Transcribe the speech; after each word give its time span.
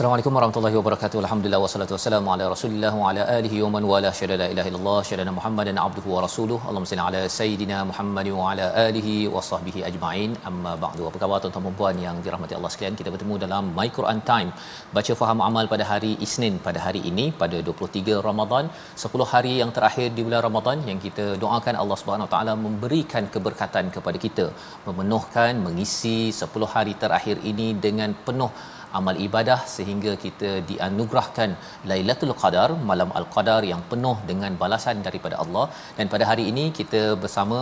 Assalamualaikum 0.00 0.36
warahmatullahi 0.36 0.76
wabarakatuh. 0.78 1.18
Alhamdulillah 1.22 1.58
wassalatu 1.62 1.92
wassalamu 1.94 2.28
ala 2.34 2.44
Rasulillah 2.52 2.92
wa 3.00 3.08
ala 3.08 3.22
alihi 3.34 3.56
wa 3.64 3.70
man 3.74 3.84
wala 3.90 4.10
syada 4.18 4.36
la 4.42 4.46
ilaha 4.52 4.68
illallah 4.70 5.00
syada 5.08 5.32
Muhammadan 5.38 5.78
abduhu 5.82 6.14
wa 6.14 6.20
rasuluh. 6.24 6.56
Allahumma 6.68 6.88
salli 6.90 7.04
ala 7.08 7.20
sayidina 7.34 7.78
Muhammad 7.90 8.28
wa 8.36 8.44
ala 8.52 8.66
alihi 8.84 9.16
wa 9.34 9.42
sahbihi 9.48 9.80
ajma'in. 9.88 10.30
Amma 10.50 10.72
ba'du. 10.84 11.02
Apa 11.10 11.20
khabar 11.24 11.40
tuan-tuan 11.42 11.66
dan 11.66 11.76
puan 11.80 11.98
yang 12.06 12.16
dirahmati 12.24 12.56
Allah 12.58 12.70
sekalian? 12.76 12.96
Kita 13.00 13.12
bertemu 13.16 13.36
dalam 13.44 13.68
My 13.80 13.86
Quran 13.98 14.24
Time. 14.32 14.50
Baca 14.96 15.18
faham 15.20 15.44
amal 15.48 15.68
pada 15.74 15.86
hari 15.92 16.14
Isnin 16.28 16.56
pada 16.68 16.80
hari 16.86 17.04
ini 17.12 17.26
pada 17.44 17.60
23 17.68 18.24
Ramadan, 18.30 18.72
10 19.04 19.28
hari 19.34 19.54
yang 19.60 19.72
terakhir 19.76 20.08
di 20.16 20.24
bulan 20.28 20.42
Ramadan 20.48 20.88
yang 20.90 20.98
kita 21.06 21.28
doakan 21.44 21.76
Allah 21.84 22.00
Subhanahu 22.02 22.28
wa 22.28 22.34
taala 22.36 22.54
memberikan 22.66 23.26
keberkatan 23.36 23.92
kepada 23.98 24.20
kita, 24.26 24.48
memenuhkan 24.88 25.60
mengisi 25.68 26.18
10 26.42 26.74
hari 26.76 26.96
terakhir 27.06 27.38
ini 27.52 27.70
dengan 27.86 28.12
penuh 28.28 28.52
amal 28.98 29.16
ibadah 29.26 29.58
sehingga 29.74 30.12
kita 30.24 30.50
dianugerahkan 30.70 31.50
Lailatul 31.90 32.34
Qadar 32.42 32.68
malam 32.90 33.10
Al-Qadar 33.20 33.60
yang 33.72 33.82
penuh 33.90 34.16
dengan 34.30 34.52
balasan 34.62 34.96
daripada 35.06 35.36
Allah 35.42 35.64
dan 35.98 36.06
pada 36.14 36.24
hari 36.30 36.44
ini 36.52 36.64
kita 36.78 37.02
bersama 37.24 37.58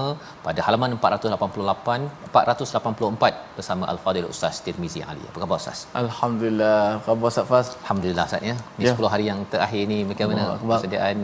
pada 0.47 0.63
halaman 0.67 0.93
488 0.99 2.31
484 2.37 3.59
bersama 3.59 3.85
Al-Fadil 3.93 4.29
Ustaz 4.35 4.63
Tirmizi 4.67 5.03
Ali. 5.11 5.25
Apa 5.31 5.39
khabar 5.43 5.59
Ustaz? 5.63 5.81
Alhamdulillah. 6.05 6.79
Khabar 7.09 7.29
Ustaz 7.33 7.47
Fas? 7.53 7.69
Alhamdulillah 7.83 8.27
Ustaz 8.31 8.49
ya. 8.51 8.57
Ni 8.79 8.87
Ya. 8.89 8.95
10 8.97 9.13
hari 9.15 9.25
yang 9.33 9.41
terakhir 9.53 9.83
ni 9.93 9.99
bagaimana 10.11 10.45
persediaan 10.71 11.19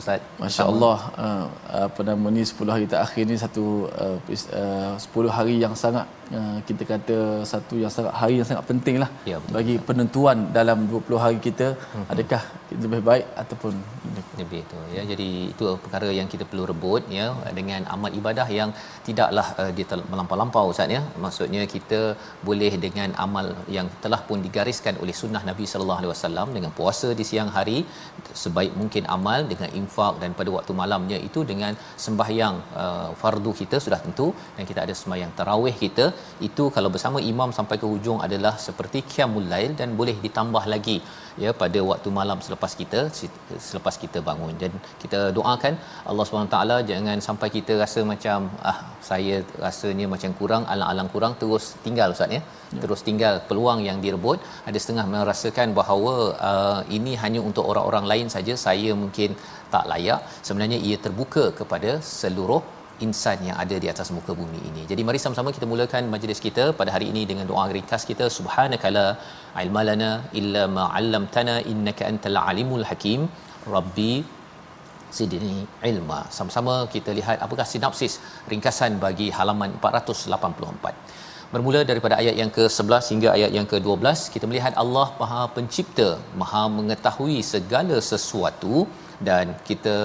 Ustaz? 0.00 0.20
Masya 0.42 0.64
Allah 0.72 0.98
uh, 1.24 1.46
apa 1.86 2.00
nama 2.08 2.26
ni 2.36 2.42
10 2.46 2.74
hari 2.74 2.86
terakhir 2.92 3.22
ni 3.30 3.36
satu 3.44 3.64
uh, 4.04 4.18
uh, 4.62 4.94
10 4.96 5.36
hari 5.38 5.54
yang 5.64 5.74
sangat 5.84 6.06
uh, 6.38 6.58
kita 6.68 6.82
kata 6.92 7.18
satu 7.52 7.74
yang 7.82 7.92
sangat 7.96 8.14
hari 8.20 8.34
yang 8.40 8.48
sangat 8.50 8.64
penting 8.70 8.96
lah 9.02 9.10
Ya, 9.30 9.36
betul. 9.42 9.54
bagi 9.56 9.74
penentuan 9.88 10.38
dalam 10.58 10.78
20 10.92 11.24
hari 11.24 11.38
kita. 11.46 11.68
Adakah 12.12 12.42
kita 12.68 12.82
lebih 12.86 13.02
baik 13.10 13.26
ataupun 13.42 13.72
lebih 14.40 14.60
itu 14.64 14.78
ya. 14.96 15.02
Jadi 15.12 15.28
itu 15.52 15.64
perkara 15.84 16.08
yang 16.18 16.28
kita 16.32 16.44
perlu 16.50 16.64
rebut 16.72 17.02
ya 17.18 17.26
dengan 17.58 17.80
amal 17.94 18.12
ibadah 18.20 18.46
yang 18.58 18.70
tidaklah 19.08 19.46
uh, 19.62 19.70
dia 19.78 19.98
melampau-lampau 20.12 20.64
ustaz 20.74 20.96
ya. 20.96 21.02
Maksudnya 21.24 21.62
kita 21.74 22.00
boleh 22.48 22.72
dengan 22.86 23.10
amal 23.26 23.48
yang 23.76 23.88
telah 24.04 24.20
pun 24.28 24.38
digariskan 24.46 24.96
oleh 25.02 25.16
sunnah 25.22 25.42
Nabi 25.50 25.66
sallallahu 25.72 26.00
alaihi 26.02 26.12
wasallam 26.14 26.48
dengan 26.56 26.72
puasa 26.80 27.10
di 27.20 27.26
siang 27.30 27.50
hari 27.58 27.78
sebaik 28.44 28.72
mungkin 28.80 29.04
amal 29.16 29.40
dengan 29.52 29.70
infak 29.80 30.14
dan 30.22 30.30
pada 30.38 30.50
waktu 30.56 30.72
malamnya 30.82 31.18
itu 31.28 31.40
dengan 31.50 31.72
sembahyang 32.06 32.56
uh, 32.82 33.08
fardu 33.22 33.52
kita 33.60 33.76
sudah 33.84 34.00
tentu 34.06 34.26
dan 34.56 34.64
kita 34.70 34.80
ada 34.86 34.94
sembahyang 35.00 35.32
tarawih 35.38 35.74
kita 35.84 36.06
itu 36.48 36.64
kalau 36.76 36.90
bersama 36.94 37.18
imam 37.30 37.50
sampai 37.58 37.76
ke 37.82 37.86
hujung 37.92 38.18
adalah 38.26 38.54
seperti 38.66 38.98
qiyamul 39.10 39.46
lail 39.52 39.72
dan 39.80 39.88
boleh 40.00 40.16
ditambah 40.24 40.64
lagi 40.74 40.96
ya 41.42 41.50
pada 41.62 41.80
waktu 41.90 42.08
malam 42.18 42.38
selepas 42.46 42.72
kita 42.80 43.00
selepas 43.68 43.94
kita 44.02 44.18
bangun. 44.28 44.54
Dan 44.62 44.72
kita 45.02 45.20
doakan 45.36 45.74
Allah 46.10 46.24
SWT 46.26 46.58
jangan 46.90 47.18
sampai 47.28 47.48
kita 47.56 47.74
rasa 47.82 48.02
macam 48.12 48.48
ah 48.70 48.78
saya 49.10 49.36
rasanya 49.64 50.06
macam 50.14 50.32
kurang 50.40 50.64
alang-alang 50.72 51.08
kurang 51.14 51.34
terus 51.42 51.66
tinggal 51.86 52.16
ustaz 52.16 52.36
ya. 52.38 52.42
Terus 52.82 53.00
tinggal 53.08 53.36
peluang 53.48 53.80
yang 53.88 54.00
direbut. 54.04 54.38
Ada 54.68 54.78
setengah 54.82 55.06
merasakan 55.14 55.68
bahawa 55.80 56.14
uh, 56.50 56.80
ini 56.98 57.14
hanya 57.22 57.40
untuk 57.48 57.64
orang-orang 57.72 58.06
lain 58.12 58.28
saja. 58.36 58.54
Saya 58.66 58.92
mungkin 59.04 59.32
tak 59.74 59.86
layak. 59.92 60.20
Sebenarnya 60.46 60.78
ia 60.88 60.96
terbuka 61.06 61.44
kepada 61.60 61.90
seluruh 62.18 62.62
insan 63.06 63.38
yang 63.48 63.56
ada 63.64 63.76
di 63.82 63.88
atas 63.92 64.08
muka 64.16 64.32
bumi 64.40 64.60
ini. 64.70 64.82
Jadi 64.90 65.02
mari 65.08 65.18
sama-sama 65.24 65.50
kita 65.56 65.66
mulakan 65.72 66.10
majlis 66.14 66.40
kita 66.46 66.64
pada 66.80 66.90
hari 66.96 67.06
ini 67.12 67.22
dengan 67.30 67.46
doa 67.50 67.64
ringkas 67.76 68.04
kita 68.10 68.26
subhanakala 68.38 69.06
ilmalana 69.64 70.10
illa 70.40 70.64
ma 70.76 70.84
'allamtana 70.96 71.56
innaka 71.72 72.04
antal 72.10 72.38
alimul 72.50 72.84
hakim. 72.90 73.22
Rabbi 73.76 74.12
zidni 75.18 75.56
ilma. 75.90 76.20
Sama-sama 76.36 76.74
kita 76.94 77.10
lihat 77.18 77.38
apakah 77.46 77.66
sinopsis 77.72 78.14
ringkasan 78.52 78.92
bagi 79.04 79.28
halaman 79.38 79.72
484. 79.82 80.94
Bermula 81.54 81.80
daripada 81.88 82.14
ayat 82.22 82.34
yang 82.40 82.50
ke-11 82.56 83.04
hingga 83.12 83.28
ayat 83.36 83.50
yang 83.56 83.64
ke-12, 83.70 84.18
kita 84.34 84.44
melihat 84.50 84.74
Allah 84.82 85.06
Maha 85.20 85.40
Pencipta, 85.54 86.08
Maha 86.40 86.60
mengetahui 86.76 87.38
segala 87.52 87.96
sesuatu 88.10 88.74
dan 89.28 89.46
kita 89.68 89.96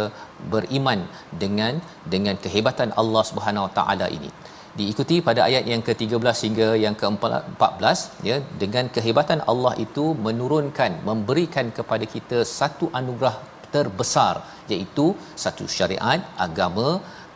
beriman 0.53 1.01
dengan 1.43 1.73
dengan 2.13 2.35
kehebatan 2.45 2.89
Allah 3.01 3.23
Subhanahu 3.29 3.65
Wa 3.67 3.73
Taala 3.79 4.07
ini. 4.17 4.29
Diikuti 4.79 5.17
pada 5.27 5.41
ayat 5.49 5.69
yang 5.71 5.83
ke-13 5.87 6.39
hingga 6.47 6.69
yang 6.85 6.95
ke-14 7.01 7.99
ya 8.29 8.37
dengan 8.63 8.89
kehebatan 8.95 9.41
Allah 9.53 9.73
itu 9.85 10.05
menurunkan 10.27 10.93
memberikan 11.09 11.69
kepada 11.79 12.07
kita 12.15 12.39
satu 12.59 12.87
anugerah 13.01 13.35
terbesar 13.75 14.35
iaitu 14.73 15.05
satu 15.43 15.67
syariat 15.77 16.25
agama 16.47 16.87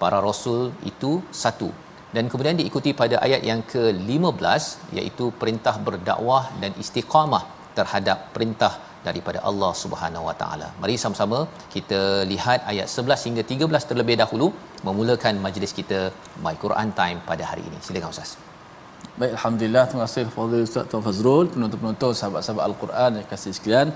para 0.01 0.19
rasul 0.29 0.63
itu 0.93 1.13
satu 1.43 1.69
dan 2.15 2.25
kemudian 2.31 2.57
diikuti 2.59 2.91
pada 3.01 3.15
ayat 3.25 3.41
yang 3.49 3.61
ke-15 3.71 4.63
iaitu 4.97 5.25
perintah 5.41 5.75
berdakwah 5.87 6.43
dan 6.61 6.71
istiqamah 6.83 7.43
terhadap 7.79 8.19
perintah 8.35 8.73
daripada 9.07 9.39
Allah 9.49 9.71
Subhanahu 9.83 10.27
Wa 10.29 10.35
Taala. 10.41 10.67
Mari 10.81 10.95
sama-sama 11.03 11.39
kita 11.75 11.99
lihat 12.31 12.59
ayat 12.71 12.87
11 13.03 13.27
hingga 13.27 13.43
13 13.53 13.89
terlebih 13.91 14.15
dahulu 14.23 14.47
memulakan 14.87 15.35
majlis 15.45 15.73
kita 15.79 15.99
My 16.45 16.55
Quran 16.63 16.89
Time 17.01 17.19
pada 17.29 17.43
hari 17.51 17.63
ini. 17.69 17.79
Silakan 17.87 18.15
Ustaz. 18.15 18.31
Baik, 19.19 19.33
Alhamdulillah. 19.37 19.83
Terima 19.89 20.03
kasih 20.07 20.23
kepada 20.27 20.57
Ustaz 20.67 20.83
Tuan 20.91 21.03
Fazrul, 21.07 21.45
penonton-penonton, 21.53 22.11
sahabat-sahabat 22.19 22.63
Al-Quran 22.69 23.11
yang 23.19 23.27
kasih 23.31 23.51
sekalian. 23.57 23.87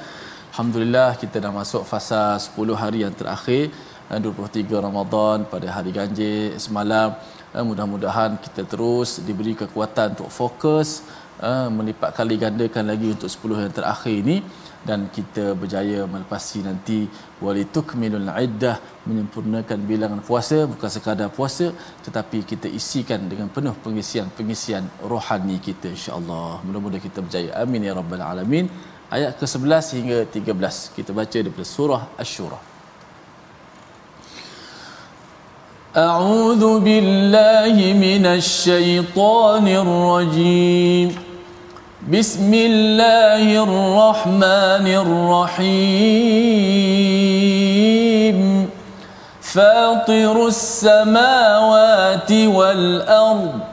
Alhamdulillah 0.51 1.09
kita 1.21 1.37
dah 1.43 1.51
masuk 1.59 1.83
fasa 1.91 2.21
10 2.37 2.81
hari 2.81 2.99
yang 3.05 3.13
terakhir 3.19 3.63
eh, 4.11 4.19
23 4.25 4.83
Ramadan 4.87 5.37
pada 5.53 5.67
hari 5.75 5.91
ganjil 5.97 6.59
semalam. 6.65 7.09
Eh, 7.53 7.61
Mudah-mudahan 7.69 8.41
kita 8.41 8.61
terus 8.65 9.21
diberi 9.21 9.53
kekuatan 9.53 10.17
untuk 10.17 10.29
fokus 10.33 11.05
eh, 11.37 11.69
melipat 11.77 12.09
kali 12.17 12.35
gandakan 12.43 12.89
lagi 12.91 13.13
untuk 13.15 13.29
10 13.29 13.63
yang 13.63 13.73
terakhir 13.79 14.15
ini. 14.25 14.37
Dan 14.83 15.07
kita 15.17 15.43
berjaya 15.59 15.99
melepasi 16.13 16.59
nanti 16.67 16.97
walitukmilul 17.45 18.27
iddah 18.45 18.75
menyempurnakan 19.07 19.79
bilangan 19.91 20.19
puasa 20.27 20.57
bukan 20.71 20.89
sekadar 20.95 21.29
puasa 21.37 21.71
tetapi 22.05 22.43
kita 22.43 22.67
isikan 22.79 23.31
dengan 23.31 23.47
penuh 23.47 23.71
pengisian-pengisian 23.85 24.83
rohani 25.13 25.61
kita 25.69 25.87
insya-Allah. 25.95 26.59
Mudah-mudahan 26.65 27.05
kita 27.07 27.21
berjaya. 27.23 27.51
Amin 27.63 27.87
ya 27.87 27.95
rabbal 27.95 28.25
alamin. 28.31 28.67
Ayat 29.13 29.39
ke-11 29.39 29.85
hingga 30.01 30.19
13 30.25 30.97
kita 30.97 31.11
baca 31.15 31.37
daripada 31.37 31.67
surah 31.77 32.03
asy-syura 32.19 32.72
أعوذ 35.97 36.79
بالله 36.79 37.93
من 37.93 38.25
الشيطان 38.25 39.67
الرجيم. 39.67 41.15
بسم 42.11 42.53
الله 42.53 43.63
الرحمن 43.63 44.87
الرحيم. 45.03 45.99
فاطر 49.41 50.47
السماوات 50.47 52.31
والأرض. 52.31 53.72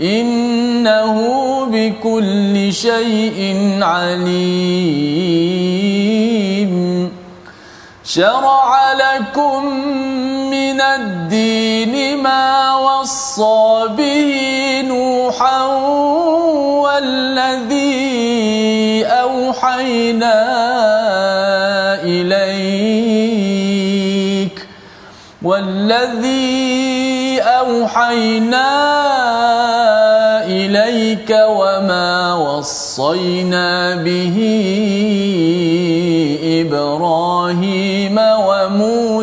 إنه 0.00 1.16
بكل 1.72 2.72
شيء 2.72 3.78
عليم. 3.82 5.08
شرع 8.04 8.92
لكم 8.92 9.64
من 10.78 10.84
الدين 10.84 12.22
ما 12.22 12.76
وصى 12.76 13.88
به 13.98 14.30
نوحا 14.86 15.66
والذي 16.86 17.86
أوحينا 19.06 20.38
إليك 22.04 23.38
والذي 25.42 27.40
أوحينا 27.42 28.70
إليك 30.46 31.30
وما 31.30 32.34
وصينا 32.34 33.94
به 33.96 34.36
إبراهيم 36.62 38.18
وموسى 38.18 39.07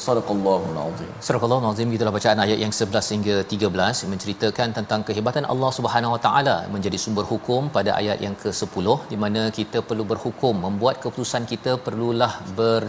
صدق 0.07 0.27
الله 0.37 0.61
العظيم 0.73 1.11
Surah 1.25 1.41
Allah 1.45 1.59
Nazim 1.65 1.87
gitulah 1.93 2.13
bacaan 2.17 2.39
ayat 2.45 2.57
yang 2.63 2.73
11 2.79 3.13
hingga 3.15 3.35
13 3.53 4.11
menceritakan 4.11 4.67
tentang 4.77 5.01
kehebatan 5.07 5.43
Allah 5.53 5.71
Subhanahu 5.77 6.11
Wa 6.15 6.21
Taala 6.25 6.55
menjadi 6.75 6.97
sumber 7.03 7.25
hukum 7.31 7.61
pada 7.77 7.91
ayat 8.01 8.17
yang 8.25 8.35
ke-10 8.43 8.87
di 9.11 9.17
mana 9.23 9.41
kita 9.59 9.79
perlu 9.89 10.03
berhukum 10.11 10.53
membuat 10.65 10.95
keputusan 11.03 11.43
kita 11.53 11.71
perlulah 11.87 12.33
ber 12.59 12.81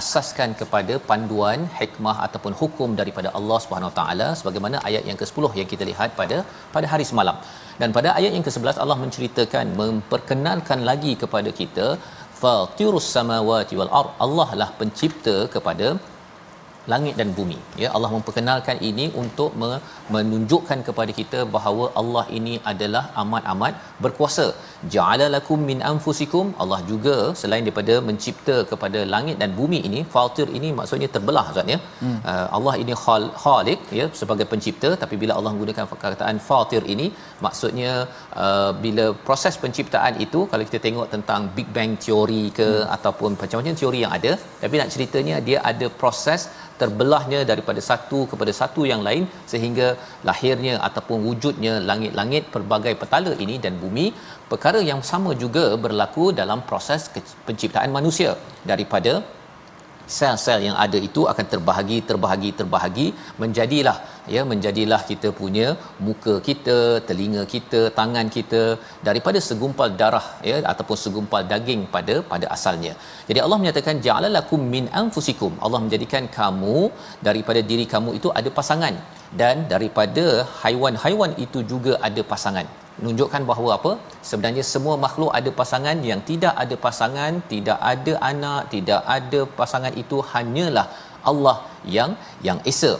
asaskan 0.00 0.50
kepada 0.60 0.94
panduan 1.08 1.60
hikmah 1.78 2.16
ataupun 2.26 2.52
hukum 2.60 2.90
daripada 3.00 3.28
Allah 3.38 3.58
Subhanahu 3.64 3.92
Taala 3.98 4.28
sebagaimana 4.40 4.76
ayat 4.88 5.04
yang 5.10 5.18
ke-10 5.20 5.52
yang 5.60 5.68
kita 5.72 5.84
lihat 5.90 6.10
pada 6.20 6.38
pada 6.74 6.86
hari 6.92 7.06
semalam. 7.10 7.38
Dan 7.80 7.90
pada 7.98 8.10
ayat 8.18 8.32
yang 8.36 8.44
ke-11 8.48 8.82
Allah 8.84 8.98
menceritakan 9.04 9.66
memperkenalkan 9.82 10.80
lagi 10.90 11.14
kepada 11.22 11.52
kita 11.60 11.88
fatirus 12.42 13.08
samawati 13.16 13.74
wal 13.80 13.92
ard 14.00 14.10
Allah 14.26 14.48
lah 14.60 14.70
pencipta 14.80 15.36
kepada 15.54 15.88
langit 16.92 17.14
dan 17.20 17.28
bumi. 17.38 17.58
Ya 17.82 17.88
Allah 17.96 18.10
memperkenalkan 18.16 18.78
ini 18.90 19.06
untuk 19.22 19.50
me- 19.60 19.80
menunjukkan 20.14 20.78
kepada 20.88 21.12
kita 21.20 21.40
bahawa 21.56 21.84
Allah 22.00 22.24
ini 22.38 22.54
adalah 22.72 23.04
amat-amat 23.22 23.74
berkuasa. 24.04 24.46
Ja'ala 24.94 25.26
lakum 25.36 25.60
min 25.70 25.80
anfusikum. 25.90 26.46
Allah 26.64 26.80
juga 26.90 27.16
selain 27.42 27.64
daripada 27.66 27.96
mencipta 28.08 28.56
kepada 28.72 29.02
langit 29.14 29.36
dan 29.42 29.52
bumi 29.60 29.80
ini 29.90 30.02
fatir 30.14 30.48
ini 30.58 30.70
maksudnya 30.80 31.08
terbelah 31.16 31.44
ustaz 31.52 31.72
ya. 31.74 31.78
Hmm. 32.02 32.18
uh, 32.32 32.46
Allah 32.58 32.74
ini 32.82 32.94
khal 33.04 33.26
khaliq 33.44 33.80
ya 34.00 34.08
sebagai 34.20 34.48
pencipta. 34.52 34.92
Tapi 35.04 35.16
bila 35.24 35.34
Allah 35.38 35.52
menggunakan 35.56 35.86
perkataan 35.94 36.38
fatir 36.50 36.82
ini 36.94 37.08
maksudnya 37.46 37.92
uh, 38.44 38.70
bila 38.84 39.06
proses 39.28 39.56
penciptaan 39.64 40.14
itu 40.26 40.42
kalau 40.52 40.64
kita 40.68 40.80
tengok 40.86 41.08
tentang 41.14 41.42
big 41.56 41.68
bang 41.76 41.92
teori 42.04 42.44
ke 42.58 42.68
hmm. 42.70 42.94
ataupun 42.96 43.30
macam-macam 43.40 43.76
teori 43.80 44.00
yang 44.04 44.14
ada 44.18 44.32
tapi 44.62 44.74
nak 44.80 44.90
ceritanya 44.94 45.36
dia 45.48 45.58
ada 45.70 45.86
proses 46.02 46.42
terbelahnya 46.80 47.40
daripada 47.50 47.80
satu 47.90 48.18
kepada 48.30 48.52
satu 48.60 48.82
yang 48.92 49.02
lain 49.08 49.24
sehingga 49.52 49.88
lahirnya 50.28 50.74
ataupun 50.88 51.18
wujudnya 51.28 51.74
langit-langit 51.90 52.44
pelbagai 52.54 52.94
petala 53.02 53.32
ini 53.44 53.56
dan 53.64 53.74
bumi 53.84 54.06
perkara 54.50 54.80
yang 54.90 55.00
sama 55.10 55.32
juga 55.44 55.64
berlaku 55.84 56.26
dalam 56.40 56.60
proses 56.70 57.02
penciptaan 57.48 57.92
manusia 57.98 58.32
daripada 58.72 59.14
sel-sel 60.16 60.60
yang 60.66 60.76
ada 60.84 60.98
itu 61.08 61.22
akan 61.32 61.46
terbahagi 61.52 61.98
terbahagi 62.10 62.50
terbahagi. 62.60 63.06
Menjadilah 63.42 63.96
ya 64.34 64.42
menjadilah 64.52 65.00
kita 65.10 65.28
punya 65.40 65.66
muka 66.06 66.34
kita 66.48 66.76
telinga 67.08 67.42
kita 67.54 67.80
tangan 67.98 68.28
kita 68.36 68.62
daripada 69.08 69.40
segumpal 69.48 69.90
darah 70.00 70.26
ya 70.50 70.56
ataupun 70.72 70.98
segumpal 71.04 71.42
daging 71.52 71.84
pada 71.96 72.16
pada 72.32 72.48
asalnya. 72.56 72.94
Jadi 73.28 73.42
Allah 73.44 73.60
menyatakan 73.62 73.98
ja'alalakum 74.06 74.62
min 74.76 74.86
anfusikum. 75.02 75.52
Allah 75.66 75.82
menjadikan 75.84 76.26
kamu 76.38 76.78
daripada 77.28 77.62
diri 77.70 77.86
kamu 77.94 78.12
itu 78.20 78.30
ada 78.40 78.52
pasangan 78.58 78.96
dan 79.40 79.56
daripada 79.74 80.26
haiwan-haiwan 80.64 81.32
itu 81.46 81.60
juga 81.72 81.94
ada 82.08 82.22
pasangan 82.32 82.68
menunjukkan 83.00 83.42
bahawa 83.50 83.70
apa? 83.78 83.92
Sebenarnya 84.30 84.64
semua 84.72 84.94
makhluk 85.04 85.32
ada 85.38 85.50
pasangan. 85.60 85.96
Yang 86.10 86.22
tidak 86.30 86.54
ada 86.62 86.76
pasangan 86.86 87.32
tidak 87.52 87.78
ada 87.92 88.14
anak 88.30 88.60
tidak 88.74 89.02
ada 89.16 89.40
pasangan 89.58 89.94
itu 90.04 90.18
hanyalah 90.32 90.86
Allah 91.30 91.56
yang 91.96 92.12
yang 92.48 92.60
esa. 92.72 92.94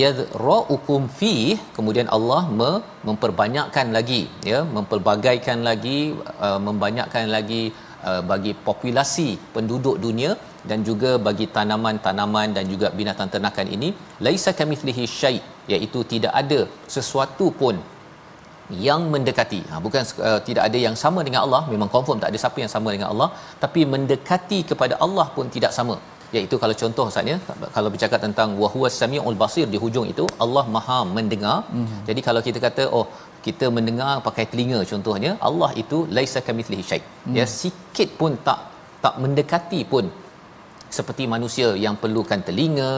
Yadraukum 0.00 1.02
fi 1.18 1.34
kemudian 1.76 2.08
Allah 2.16 2.42
me- 2.58 2.82
memperbanyakkan 3.08 3.86
lagi 3.96 4.20
ya 4.50 4.58
mempelbagaikan 4.74 5.58
lagi 5.68 5.98
uh, 6.46 6.58
membanyakkan 6.66 7.26
lagi 7.36 7.62
uh, 8.08 8.22
bagi 8.30 8.52
populasi 8.66 9.28
penduduk 9.54 9.96
dunia 10.04 10.30
dan 10.70 10.86
juga 10.88 11.10
bagi 11.26 11.46
tanaman-tanaman 11.56 12.54
dan 12.56 12.64
juga 12.72 12.90
binatang 12.98 13.30
ternakan 13.34 13.68
ini. 13.76 13.88
Laisa 14.26 14.52
kamithlihi 14.60 15.06
syai 15.18 15.38
iaitu 15.72 16.02
tidak 16.12 16.32
ada 16.42 16.60
sesuatu 16.96 17.48
pun 17.62 17.74
yang 18.86 19.02
mendekati. 19.14 19.60
Ha, 19.70 19.80
bukan 19.84 20.02
uh, 20.28 20.40
tidak 20.48 20.62
ada 20.68 20.78
yang 20.86 20.96
sama 21.02 21.20
dengan 21.26 21.40
Allah. 21.46 21.62
Memang 21.74 21.90
confirm 21.94 22.18
tak 22.22 22.30
ada 22.32 22.38
siapa 22.44 22.58
yang 22.64 22.72
sama 22.74 22.88
dengan 22.94 23.08
Allah. 23.12 23.28
Tapi 23.64 23.82
mendekati 23.94 24.60
kepada 24.70 24.96
Allah 25.06 25.26
pun 25.36 25.48
tidak 25.56 25.74
sama. 25.78 25.96
Iaitu 26.36 26.56
kalau 26.62 26.74
contoh 26.82 27.06
saatnya 27.14 27.36
kalau 27.74 27.88
bercakap 27.94 28.20
tentang 28.26 28.50
wahwa 28.62 28.88
samiul 28.98 29.36
basir 29.42 29.66
di 29.72 29.78
hujung 29.82 30.06
itu 30.12 30.24
Allah 30.44 30.64
Maha 30.76 30.98
mendengar. 31.16 31.58
Mm-hmm. 31.64 32.00
jadi 32.08 32.20
kalau 32.28 32.40
kita 32.46 32.58
kata 32.66 32.84
oh 32.98 33.06
kita 33.46 33.68
mendengar 33.76 34.12
pakai 34.26 34.44
telinga 34.50 34.80
contohnya 34.92 35.32
Allah 35.48 35.70
itu 35.82 35.98
laisa 36.16 36.40
kamithlihi 36.46 36.84
syai. 36.90 37.02
Mm. 37.04 37.34
ya 37.38 37.44
sikit 37.60 38.10
pun 38.20 38.34
tak 38.46 38.60
tak 39.04 39.14
mendekati 39.24 39.80
pun 39.92 40.06
seperti 40.98 41.24
manusia 41.34 41.68
yang 41.84 41.94
perlukan 42.02 42.40
telinga 42.48 42.92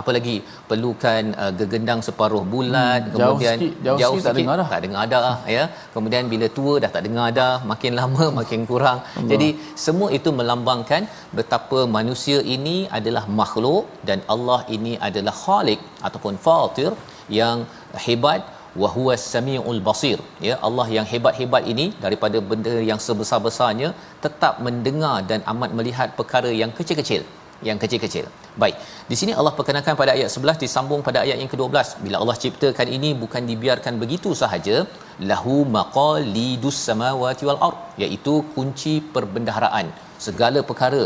apalagi 0.00 0.36
perlukan 0.70 1.22
uh, 1.42 1.52
gegendang 1.60 2.00
separuh 2.08 2.44
bulat 2.52 3.00
hmm, 3.02 3.12
kemudian 3.14 3.56
jauh 3.56 3.62
sikit, 3.62 3.84
jauh 3.86 3.98
jauh 4.02 4.16
sikit, 4.18 4.26
tak 4.28 4.36
dengar 4.38 4.56
dah. 4.60 4.68
tak 4.72 4.82
dengar 4.86 5.04
dah 5.14 5.38
ya. 5.56 5.64
Kemudian 5.94 6.24
bila 6.32 6.46
tua 6.58 6.74
dah 6.84 6.90
tak 6.96 7.04
dengar 7.08 7.28
dah 7.40 7.54
makin 7.72 7.92
lama 8.00 8.24
makin 8.40 8.62
kurang. 8.70 8.98
Allah. 9.02 9.30
jadi 9.32 9.48
semua 9.86 10.08
itu 10.18 10.30
melambangkan 10.40 11.02
betapa 11.38 11.80
manusia 11.98 12.38
ini 12.56 12.76
adalah 12.98 13.24
makhluk 13.40 13.84
dan 14.10 14.20
Allah 14.34 14.60
ini 14.76 14.94
adalah 15.08 15.34
khalik 15.44 15.82
ataupun 16.08 16.34
fatir 16.46 16.92
yang 17.40 17.58
hebat 18.06 18.40
wa 18.82 18.88
huwas 18.94 19.22
samiul 19.34 19.80
basir. 19.88 20.18
Ya 20.48 20.54
Allah 20.68 20.86
yang 20.96 21.06
hebat-hebat 21.12 21.64
ini 21.72 21.86
daripada 22.04 22.38
benda 22.50 22.74
yang 22.90 23.00
sebesar-besarnya 23.06 23.88
tetap 24.24 24.56
mendengar 24.66 25.16
dan 25.30 25.40
amat 25.52 25.70
melihat 25.78 26.08
perkara 26.18 26.50
yang 26.62 26.72
kecil-kecil 26.78 27.24
yang 27.68 27.78
kecil-kecil. 27.82 28.26
Baik. 28.62 28.76
Di 29.10 29.16
sini 29.20 29.32
Allah 29.38 29.52
perkenalkan 29.58 29.94
pada 30.00 30.12
ayat 30.16 30.30
11 30.36 30.62
disambung 30.64 31.00
pada 31.08 31.18
ayat 31.24 31.38
yang 31.42 31.50
ke-12. 31.52 31.86
Bila 32.04 32.16
Allah 32.22 32.36
ciptakan 32.44 32.88
ini 32.96 33.10
bukan 33.22 33.42
dibiarkan 33.50 33.96
begitu 34.02 34.32
sahaja, 34.42 34.76
lahu 35.30 35.56
maqalidus 35.78 36.78
samawati 36.88 37.44
wal 37.48 37.60
ard, 37.68 37.80
iaitu 38.04 38.34
kunci 38.54 38.94
perbendaharaan 39.16 39.88
segala 40.26 40.60
perkara 40.70 41.02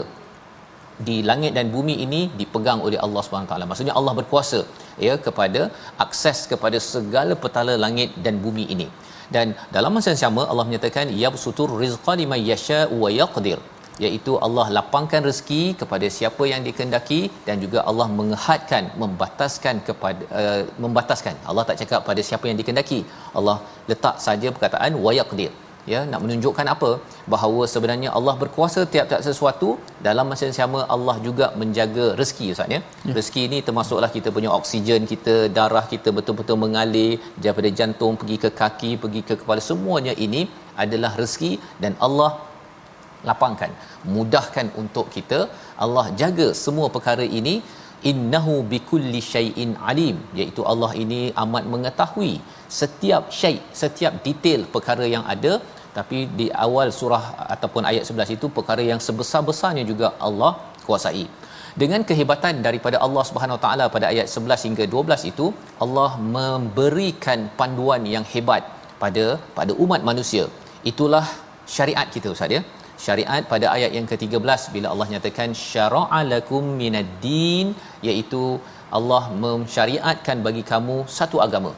di 1.09 1.17
langit 1.29 1.53
dan 1.59 1.67
bumi 1.75 1.95
ini 2.07 2.21
dipegang 2.41 2.81
oleh 2.87 2.99
Allah 3.07 3.23
Subhanahu 3.27 3.51
taala. 3.53 3.67
Maksudnya 3.71 3.95
Allah 4.01 4.13
berkuasa 4.19 4.61
ya 5.07 5.15
kepada 5.27 5.63
akses 6.05 6.41
kepada 6.53 6.79
segala 6.93 7.35
petala 7.45 7.75
langit 7.85 8.11
dan 8.27 8.37
bumi 8.45 8.67
ini. 8.75 8.87
Dan 9.35 9.47
dalam 9.77 9.93
masa 9.97 10.09
yang 10.13 10.23
sama 10.25 10.43
Allah 10.51 10.67
menyatakan 10.69 11.09
yabsutur 11.23 11.69
rizqa 11.83 12.15
liman 12.21 12.41
yasha 12.51 12.81
wa 13.03 13.09
yaqdir 13.21 13.59
iaitu 14.07 14.33
Allah 14.47 14.67
lapangkan 14.77 15.23
rezeki 15.29 15.63
kepada 15.81 16.07
siapa 16.17 16.45
yang 16.53 16.63
dikehendaki 16.69 17.21
dan 17.49 17.59
juga 17.65 17.81
Allah 17.91 18.09
mengehadkan 18.21 18.85
membataskan 19.03 19.77
kepada 19.89 20.23
uh, 20.41 20.63
membataskan. 20.85 21.37
Allah 21.51 21.65
tak 21.69 21.79
cakap 21.83 22.01
pada 22.09 22.23
siapa 22.29 22.47
yang 22.51 22.59
dikehendaki. 22.61 23.01
Allah 23.39 23.59
letak 23.93 24.17
saja 24.27 24.51
perkataan 24.57 24.95
wa 25.07 25.13
yaqdir 25.21 25.53
ya 25.93 26.01
nak 26.11 26.21
menunjukkan 26.25 26.67
apa? 26.75 26.91
Bahawa 27.33 27.63
sebenarnya 27.73 28.09
Allah 28.19 28.35
berkuasa 28.43 28.81
tiap-tiap 28.93 29.21
sesuatu 29.29 29.69
dalam 30.07 30.29
masa 30.31 30.43
yang 30.49 30.57
sama 30.61 30.81
Allah 30.95 31.17
juga 31.27 31.47
menjaga 31.61 32.07
rezeki 32.21 32.47
ustaz 32.55 32.75
ya, 32.75 32.81
ya. 33.09 33.15
rezeki 33.19 33.43
ini 33.49 33.59
termasuklah 33.67 34.11
kita 34.17 34.31
punya 34.37 34.51
oksigen 34.59 35.03
kita 35.13 35.35
darah 35.59 35.85
kita 35.93 36.11
betul-betul 36.19 36.59
mengalir 36.65 37.13
daripada 37.45 37.71
jantung 37.81 38.17
pergi 38.23 38.39
ke 38.47 38.51
kaki 38.63 38.93
pergi 39.05 39.23
ke 39.29 39.37
kepala. 39.43 39.63
Semuanya 39.71 40.15
ini 40.27 40.43
adalah 40.85 41.13
rezeki 41.23 41.53
dan 41.85 41.95
Allah 42.09 42.31
lapangkan 43.29 43.71
mudahkan 44.17 44.67
untuk 44.83 45.07
kita 45.17 45.41
Allah 45.87 46.07
jaga 46.23 46.49
semua 46.65 46.89
perkara 46.97 47.27
ini. 47.41 47.57
Innahu 48.11 48.55
bikulli 48.71 49.21
syai'in 49.35 49.71
alim 49.91 50.17
iaitu 50.39 50.63
Allah 50.71 50.91
ini 51.03 51.21
amat 51.43 51.65
mengetahui 51.75 52.33
setiap 52.79 53.23
syai 53.39 53.55
setiap 53.83 54.15
detail 54.27 54.61
perkara 54.75 55.07
yang 55.15 55.25
ada. 55.35 55.53
Tapi 55.97 56.19
di 56.39 56.47
awal 56.65 56.89
surah 56.99 57.25
ataupun 57.55 57.83
ayat 57.91 58.05
11 58.11 58.35
itu 58.37 58.47
perkara 58.57 58.83
yang 58.91 59.01
sebesar-besarnya 59.07 59.85
juga 59.91 60.09
Allah 60.29 60.53
kuasai. 60.87 61.25
Dengan 61.83 62.03
kehebatan 62.09 62.61
daripada 62.67 62.97
Allah 63.07 63.25
Subhanahu 63.29 63.59
taala 63.65 63.87
pada 63.95 64.07
ayat 64.13 64.27
11 64.43 64.67
hingga 64.67 64.85
12 64.97 65.31
itu 65.33 65.47
Allah 65.85 66.11
memberikan 66.37 67.41
panduan 67.61 68.03
yang 68.15 68.27
hebat 68.35 68.63
pada 69.03 69.25
pada 69.59 69.73
umat 69.85 70.03
manusia. 70.11 70.45
Itulah 70.93 71.27
syariat 71.77 72.07
kita 72.17 72.29
ustaz 72.35 72.57
ya 72.57 72.63
syariat 73.07 73.43
pada 73.53 73.67
ayat 73.77 73.93
yang 73.99 74.07
ke-13 74.11 74.61
bila 74.75 74.87
Allah 74.93 75.09
nyatakan 75.15 75.51
syara'a 75.71 76.21
lakum 76.33 76.65
minad 76.81 77.09
din 77.27 77.69
iaitu 78.09 78.45
Allah 78.99 79.25
mensyariatkan 79.45 80.39
bagi 80.47 80.63
kamu 80.73 80.97
satu 81.19 81.39
agama 81.47 81.73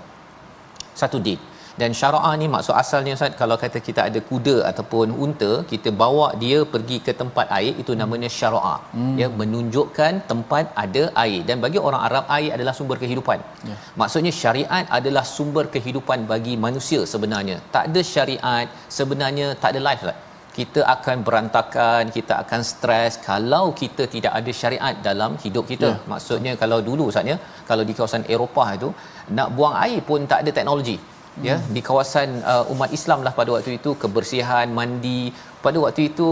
satu 1.02 1.20
din. 1.28 1.40
Dan 1.80 1.90
syara'a 2.00 2.30
ni 2.40 2.46
maksud 2.52 2.74
asalnya 2.82 3.14
Ustaz 3.16 3.34
kalau 3.40 3.56
kata 3.62 3.78
kita 3.86 4.00
ada 4.08 4.20
kuda 4.28 4.54
ataupun 4.68 5.08
unta 5.24 5.50
kita 5.72 5.90
bawa 6.02 6.26
dia 6.42 6.58
pergi 6.74 6.98
ke 7.06 7.12
tempat 7.20 7.46
air 7.58 7.74
itu 7.82 7.92
namanya 8.02 8.28
syara'a. 8.36 8.76
Hmm. 8.94 9.16
ya 9.20 9.28
menunjukkan 9.40 10.12
tempat 10.30 10.72
ada 10.84 11.02
air. 11.24 11.40
Dan 11.48 11.60
bagi 11.64 11.80
orang 11.88 12.02
Arab 12.08 12.24
air 12.36 12.50
adalah 12.56 12.74
sumber 12.78 12.96
kehidupan. 13.02 13.40
Ya. 13.68 13.76
maksudnya 14.00 14.32
syariat 14.42 14.86
adalah 14.98 15.24
sumber 15.36 15.64
kehidupan 15.74 16.24
bagi 16.32 16.56
manusia 16.66 17.02
sebenarnya. 17.12 17.58
Tak 17.74 17.84
ada 17.90 18.02
syariat 18.14 18.66
sebenarnya 18.98 19.48
tak 19.64 19.70
ada 19.74 19.82
life 19.88 20.02
Ustaz 20.06 20.25
kita 20.58 20.80
akan 20.94 21.16
berantakan 21.26 22.02
kita 22.16 22.34
akan 22.42 22.60
stres 22.70 23.12
kalau 23.28 23.64
kita 23.80 24.04
tidak 24.14 24.32
ada 24.38 24.52
syariat 24.60 24.94
dalam 25.08 25.32
hidup 25.44 25.64
kita 25.72 25.88
yeah. 25.90 26.08
maksudnya 26.12 26.52
kalau 26.62 26.78
dulu 26.88 27.06
saatnya 27.16 27.36
kalau 27.70 27.84
di 27.88 27.94
kawasan 27.98 28.24
Eropah 28.34 28.68
itu 28.78 28.90
nak 29.38 29.50
buang 29.56 29.76
air 29.84 30.00
pun 30.08 30.22
tak 30.32 30.40
ada 30.44 30.50
teknologi 30.58 30.96
ya. 30.96 31.04
hmm. 31.04 31.46
ya 31.48 31.56
di 31.74 31.80
kawasan 31.88 32.28
uh, 32.52 32.72
umat 32.74 32.90
Islam 32.98 33.20
lah 33.26 33.32
pada 33.40 33.52
waktu 33.56 33.72
itu 33.78 33.92
kebersihan 34.02 34.66
mandi 34.78 35.22
pada 35.64 35.78
waktu 35.84 36.02
itu 36.10 36.28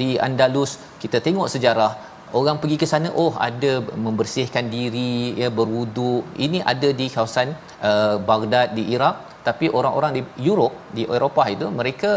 di 0.00 0.10
Andalus 0.26 0.72
kita 1.04 1.18
tengok 1.26 1.48
sejarah 1.54 1.92
orang 2.38 2.56
pergi 2.62 2.76
ke 2.82 2.86
sana 2.92 3.08
oh 3.22 3.32
ada 3.48 3.72
membersihkan 4.06 4.66
diri 4.76 5.14
ya 5.42 5.48
berwuduk 5.58 6.22
ini 6.46 6.58
ada 6.72 6.88
di 7.00 7.06
kawasan 7.14 7.48
uh, 7.90 8.16
Baghdad 8.30 8.68
di 8.78 8.84
Iraq 8.96 9.16
tapi 9.48 9.66
orang-orang 9.78 10.12
di 10.16 10.22
Europe 10.48 10.76
di 10.96 11.02
Eropah 11.16 11.46
itu 11.54 11.66
mereka 11.80 12.12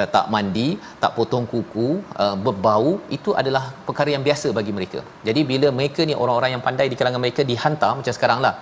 uh, 0.00 0.08
tak 0.14 0.26
mandi, 0.34 0.68
tak 1.02 1.12
potong 1.18 1.46
kuku, 1.52 1.88
uh, 2.24 2.36
berbau, 2.44 2.92
itu 3.16 3.32
adalah 3.40 3.64
perkara 3.88 4.12
yang 4.16 4.24
biasa 4.28 4.50
bagi 4.58 4.74
mereka. 4.78 5.00
Jadi 5.28 5.42
bila 5.52 5.70
mereka 5.78 6.02
ni 6.10 6.16
orang-orang 6.22 6.52
yang 6.56 6.64
pandai 6.68 6.86
di 6.92 6.98
kalangan 7.00 7.22
mereka 7.24 7.44
dihantar 7.52 7.92
macam 8.00 8.16
sekaranglah. 8.18 8.54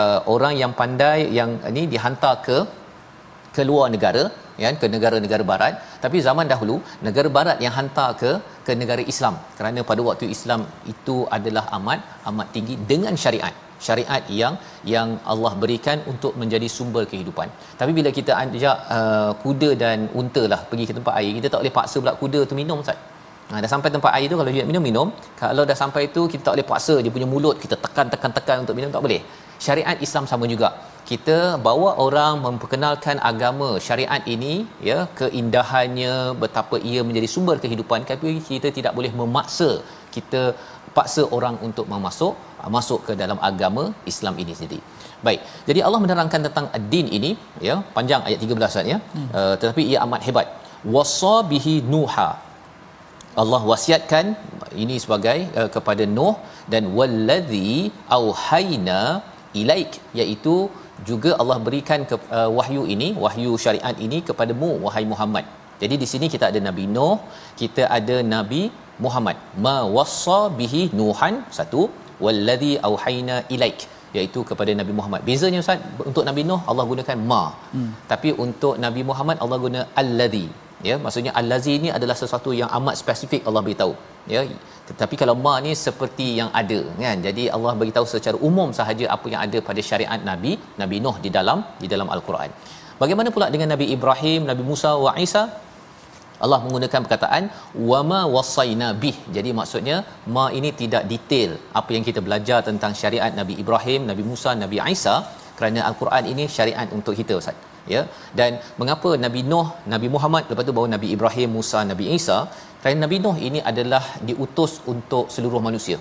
Uh, 0.00 0.20
orang 0.34 0.54
yang 0.60 0.72
pandai 0.78 1.18
yang 1.38 1.50
ni 1.76 1.82
dihantar 1.94 2.34
ke 2.46 2.58
ke 3.56 3.62
luar 3.68 3.86
negara 3.94 4.22
ya 4.62 4.68
ke 4.82 4.86
negara-negara 4.94 5.44
barat 5.50 5.74
tapi 6.04 6.18
zaman 6.26 6.46
dahulu 6.52 6.76
negara 7.06 7.28
barat 7.36 7.58
yang 7.64 7.74
hantar 7.78 8.08
ke 8.20 8.30
ke 8.66 8.72
negara 8.82 9.02
Islam 9.12 9.34
kerana 9.58 9.80
pada 9.90 10.02
waktu 10.08 10.26
Islam 10.36 10.62
itu 10.92 11.16
adalah 11.36 11.64
amat 11.78 12.00
amat 12.30 12.48
tinggi 12.56 12.76
dengan 12.92 13.16
syariat 13.24 13.54
syariat 13.86 14.22
yang 14.40 14.54
yang 14.94 15.08
Allah 15.32 15.52
berikan 15.62 15.98
untuk 16.12 16.32
menjadi 16.40 16.68
sumber 16.76 17.04
kehidupan. 17.12 17.48
Tapi 17.80 17.92
bila 17.98 18.10
kita 18.18 18.32
ajak 18.42 18.76
uh, 18.98 19.32
kuda 19.44 19.70
dan 19.82 19.98
unta 20.20 20.44
lah 20.52 20.60
pergi 20.70 20.86
ke 20.90 20.94
tempat 20.98 21.14
air, 21.20 21.32
kita 21.38 21.48
tak 21.52 21.60
boleh 21.62 21.74
paksa 21.78 21.96
pula 22.02 22.14
kuda 22.22 22.42
tu 22.52 22.56
minum 22.62 22.78
Ustaz. 22.84 23.00
Ha, 23.50 23.60
dah 23.62 23.70
sampai 23.72 23.90
tempat 23.94 24.12
air 24.16 24.26
tu 24.32 24.36
kalau 24.40 24.50
dia 24.56 24.64
minum 24.70 24.84
minum, 24.88 25.08
kalau 25.40 25.62
dah 25.70 25.76
sampai 25.80 26.02
tu 26.14 26.22
kita 26.32 26.42
tak 26.46 26.52
boleh 26.54 26.68
paksa 26.72 26.94
dia 27.04 27.12
punya 27.16 27.26
mulut 27.32 27.56
kita 27.62 27.76
tekan 27.84 28.06
tekan 28.12 28.32
tekan 28.36 28.56
untuk 28.64 28.76
minum 28.78 28.92
tak 28.94 29.02
boleh. 29.06 29.20
Syariat 29.64 29.98
Islam 30.06 30.24
sama 30.30 30.44
juga. 30.52 30.68
Kita 31.10 31.36
bawa 31.66 31.90
orang 32.04 32.34
memperkenalkan 32.44 33.16
agama 33.30 33.68
syariat 33.86 34.22
ini 34.34 34.54
ya 34.88 34.98
keindahannya 35.20 36.14
betapa 36.42 36.76
ia 36.90 37.00
menjadi 37.08 37.28
sumber 37.34 37.56
kehidupan 37.64 38.06
tapi 38.10 38.30
kita 38.50 38.68
tidak 38.76 38.92
boleh 38.98 39.12
memaksa 39.20 39.70
kita 40.16 40.42
paksa 40.96 41.22
orang 41.36 41.56
untuk 41.66 41.86
memasuk 41.92 42.34
masuk 42.76 43.00
ke 43.08 43.12
dalam 43.22 43.38
agama 43.50 43.84
Islam 44.12 44.34
ini 44.42 44.54
sendiri. 44.58 44.82
Baik. 45.26 45.40
Jadi 45.68 45.80
Allah 45.86 46.00
menerangkan 46.04 46.40
tentang 46.46 46.66
ad-din 46.76 47.06
ini 47.18 47.30
ya, 47.68 47.76
panjang 47.96 48.22
ayat 48.28 48.38
13 48.44 48.70
Ustaz 48.72 48.92
ya. 48.92 48.98
Hmm. 49.14 49.28
Uh, 49.38 49.54
tetapi 49.60 49.82
ia 49.90 49.98
amat 50.06 50.22
hebat. 50.28 50.48
Wasabihi 50.94 51.74
Nuha. 51.92 52.30
Allah 53.42 53.60
wasiatkan 53.70 54.26
ini 54.82 54.96
sebagai 55.04 55.38
uh, 55.60 55.68
kepada 55.76 56.04
Nuh 56.16 56.34
dan 56.72 56.84
wallazi 56.98 57.72
auhayna 58.18 59.00
ilaik 59.60 59.92
iaitu 60.20 60.56
juga 61.08 61.30
Allah 61.40 61.58
berikan 61.66 62.00
ke, 62.10 62.16
uh, 62.38 62.50
wahyu 62.58 62.82
ini 62.94 63.08
wahyu 63.24 63.52
syariat 63.64 63.96
ini 64.06 64.20
kepadamu 64.28 64.70
wahai 64.86 65.04
Muhammad. 65.12 65.46
Jadi 65.82 65.94
di 66.02 66.06
sini 66.10 66.26
kita 66.34 66.46
ada 66.50 66.60
Nabi 66.68 66.84
Nuh, 66.96 67.16
kita 67.60 67.84
ada 67.98 68.16
Nabi 68.34 68.62
Muhammad. 69.04 69.36
Ma 69.66 69.76
wassa 69.96 70.40
bihi 70.60 70.82
Nuhan 71.00 71.36
satu 71.58 71.82
wallazi 72.24 72.72
auhayna 72.88 73.36
ilaik 73.56 73.80
iaitu 74.16 74.40
kepada 74.50 74.72
Nabi 74.80 74.92
Muhammad. 74.98 75.20
Bezanya 75.28 75.60
Ustaz 75.64 75.80
untuk 76.10 76.24
Nabi 76.28 76.42
Nuh 76.50 76.60
Allah 76.70 76.84
gunakan 76.90 77.18
ma. 77.30 77.44
Hmm. 77.74 77.90
Tapi 78.12 78.30
untuk 78.44 78.74
Nabi 78.84 79.02
Muhammad 79.10 79.38
Allah 79.44 79.58
guna 79.64 79.82
allazi. 80.02 80.46
Ya, 80.88 80.94
maksudnya 81.02 81.32
allazi 81.40 81.72
ini 81.78 81.88
adalah 81.96 82.16
sesuatu 82.20 82.50
yang 82.60 82.70
amat 82.78 82.94
spesifik 83.00 83.42
Allah 83.48 83.62
beritahu. 83.66 83.92
Ya, 84.32 84.40
tetapi 84.88 85.14
kalau 85.20 85.34
ma 85.44 85.54
ni 85.64 85.72
seperti 85.86 86.26
yang 86.40 86.50
ada 86.60 86.80
kan. 87.02 87.18
Jadi 87.26 87.44
Allah 87.56 87.72
beritahu 87.80 88.06
secara 88.14 88.36
umum 88.48 88.70
sahaja 88.78 89.06
apa 89.16 89.26
yang 89.32 89.40
ada 89.46 89.58
pada 89.68 89.80
syariat 89.90 90.20
Nabi 90.30 90.52
Nabi 90.82 90.98
Nuh 91.04 91.16
di 91.26 91.30
dalam 91.36 91.60
di 91.82 91.88
dalam 91.92 92.10
Al-Quran. 92.16 92.50
Bagaimana 93.02 93.28
pula 93.34 93.46
dengan 93.54 93.68
Nabi 93.74 93.86
Ibrahim, 93.96 94.40
Nabi 94.50 94.62
Musa 94.70 94.90
wa 95.04 95.12
Isa? 95.26 95.42
Allah 96.44 96.58
menggunakan 96.64 97.00
perkataan 97.04 97.44
wama 97.90 98.20
wasaina 98.34 98.88
bih. 99.02 99.16
Jadi 99.36 99.50
maksudnya 99.58 99.96
ma 100.34 100.44
ini 100.58 100.70
tidak 100.80 101.04
detail 101.12 101.50
apa 101.80 101.90
yang 101.96 102.04
kita 102.08 102.22
belajar 102.26 102.58
tentang 102.68 102.94
syariat 103.02 103.32
Nabi 103.40 103.56
Ibrahim, 103.64 104.00
Nabi 104.10 104.24
Musa, 104.30 104.52
Nabi 104.64 104.78
Isa 104.94 105.16
kerana 105.58 105.80
al-Quran 105.90 106.24
ini 106.32 106.46
syariat 106.56 106.88
untuk 106.98 107.14
kita 107.20 107.34
Ustaz. 107.42 107.58
Ya. 107.94 108.02
Dan 108.38 108.50
mengapa 108.80 109.10
Nabi 109.24 109.40
Nuh, 109.50 109.68
Nabi 109.92 110.08
Muhammad 110.14 110.50
lepas 110.50 110.66
tu 110.68 110.74
baru 110.78 110.88
Nabi 110.96 111.08
Ibrahim, 111.16 111.48
Musa, 111.58 111.78
Nabi 111.92 112.04
Isa? 112.18 112.38
Kerana 112.80 112.98
Nabi 113.04 113.16
Nuh 113.24 113.36
ini 113.48 113.60
adalah 113.70 114.02
diutus 114.28 114.72
untuk 114.92 115.24
seluruh 115.34 115.62
manusia. 115.68 115.98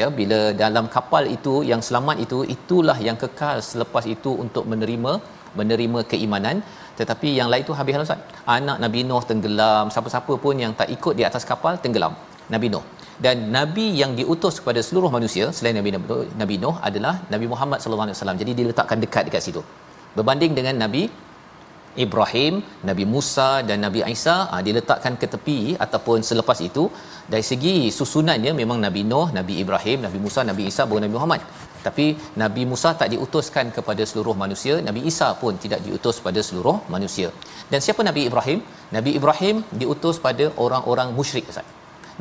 Ya, 0.00 0.06
bila 0.18 0.38
dalam 0.62 0.86
kapal 0.94 1.24
itu 1.36 1.54
yang 1.70 1.80
selamat 1.86 2.16
itu 2.24 2.38
itulah 2.54 2.96
yang 3.06 3.16
kekal 3.22 3.56
selepas 3.70 4.04
itu 4.14 4.30
untuk 4.44 4.64
menerima 4.72 5.12
menerima 5.58 6.00
keimanan 6.10 6.56
tetapi 7.00 7.28
yang 7.38 7.48
lain 7.52 7.64
tu 7.68 7.74
habis 7.78 7.96
Ustaz. 8.08 8.20
Anak 8.56 8.76
Nabi 8.84 9.00
Nuh 9.08 9.22
tenggelam 9.30 9.86
siapa-siapa 9.94 10.34
pun 10.44 10.54
yang 10.64 10.72
tak 10.80 10.88
ikut 10.96 11.14
di 11.18 11.24
atas 11.28 11.44
kapal 11.50 11.76
tenggelam. 11.84 12.14
Nabi 12.54 12.68
Nuh. 12.74 12.84
Dan 13.24 13.36
nabi 13.56 13.86
yang 14.00 14.12
diutus 14.18 14.54
kepada 14.60 14.80
seluruh 14.86 15.10
manusia 15.16 15.44
selain 15.56 15.76
Nabi 15.78 15.90
Nabi 16.42 16.54
Nuh 16.62 16.76
adalah 16.88 17.14
Nabi 17.32 17.46
Muhammad 17.52 17.78
sallallahu 17.82 18.06
alaihi 18.08 18.18
wasallam. 18.18 18.38
Jadi 18.42 18.52
diletakkan 18.60 18.98
dekat 19.04 19.24
dekat 19.28 19.42
situ. 19.46 19.62
Berbanding 20.16 20.52
dengan 20.58 20.74
nabi 20.84 21.02
Ibrahim, 22.04 22.54
Nabi 22.88 23.04
Musa 23.14 23.48
dan 23.68 23.78
Nabi 23.84 24.00
Isa 24.14 24.36
ha, 24.50 24.56
diletakkan 24.68 25.14
ke 25.20 25.26
tepi 25.34 25.58
ataupun 25.84 26.24
selepas 26.28 26.58
itu 26.68 26.84
dari 27.32 27.44
segi 27.50 27.76
susunannya 27.98 28.52
memang 28.60 28.78
Nabi 28.86 29.02
Nuh, 29.10 29.28
Nabi 29.38 29.60
Ibrahim, 29.64 29.98
Nabi 30.06 30.18
Musa, 30.24 30.40
Nabi 30.50 30.72
Isa 30.72 30.82
baru 30.88 31.00
Nabi 31.04 31.14
Muhammad. 31.18 31.40
Tapi 31.86 32.06
Nabi 32.42 32.62
Musa 32.70 32.90
tak 33.00 33.08
diutuskan 33.14 33.68
kepada 33.76 34.02
seluruh 34.10 34.34
manusia, 34.42 34.74
Nabi 34.88 35.02
Isa 35.10 35.28
pun 35.42 35.54
tidak 35.64 35.80
diutus 35.86 36.18
pada 36.26 36.40
seluruh 36.48 36.76
manusia. 36.94 37.28
Dan 37.72 37.80
siapa 37.86 38.02
Nabi 38.08 38.24
Ibrahim? 38.30 38.58
Nabi 38.96 39.12
Ibrahim 39.20 39.56
diutus 39.82 40.18
pada 40.26 40.46
orang-orang 40.64 41.10
musyrik 41.18 41.46
Ustaz. 41.52 41.68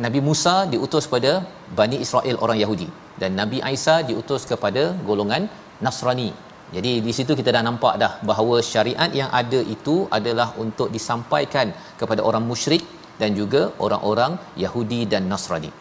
Nabi 0.06 0.20
Musa 0.30 0.56
diutus 0.74 1.06
pada 1.14 1.32
Bani 1.80 1.98
Israel 2.06 2.38
orang 2.44 2.58
Yahudi 2.64 2.88
dan 3.22 3.36
Nabi 3.42 3.60
Isa 3.76 3.96
diutus 4.10 4.44
kepada 4.52 4.84
golongan 5.10 5.44
Nasrani 5.86 6.32
jadi 6.76 6.92
di 7.06 7.12
situ 7.18 7.32
kita 7.40 7.52
dah 7.56 7.64
nampak 7.68 7.94
dah 8.02 8.14
bahawa 8.30 8.58
syariat 8.72 9.12
yang 9.20 9.30
ada 9.40 9.60
itu 9.76 9.96
adalah 10.18 10.48
untuk 10.64 10.88
disampaikan 10.96 11.68
kepada 12.00 12.22
orang 12.30 12.44
musyrik 12.52 12.84
dan 13.22 13.36
juga 13.40 13.62
orang-orang 13.86 14.40
Yahudi 14.64 15.02
dan 15.12 15.28
Nasrani. 15.32 15.72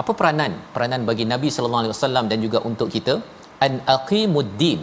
Apa 0.00 0.12
peranan? 0.18 0.52
Peranan 0.74 1.02
bagi 1.10 1.24
Nabi 1.32 1.48
sallallahu 1.54 1.82
alaihi 1.82 1.94
wasallam 1.96 2.24
dan 2.30 2.38
juga 2.46 2.58
untuk 2.70 2.88
kita? 2.94 3.14
An 3.66 3.74
aqimuddin. 3.96 4.80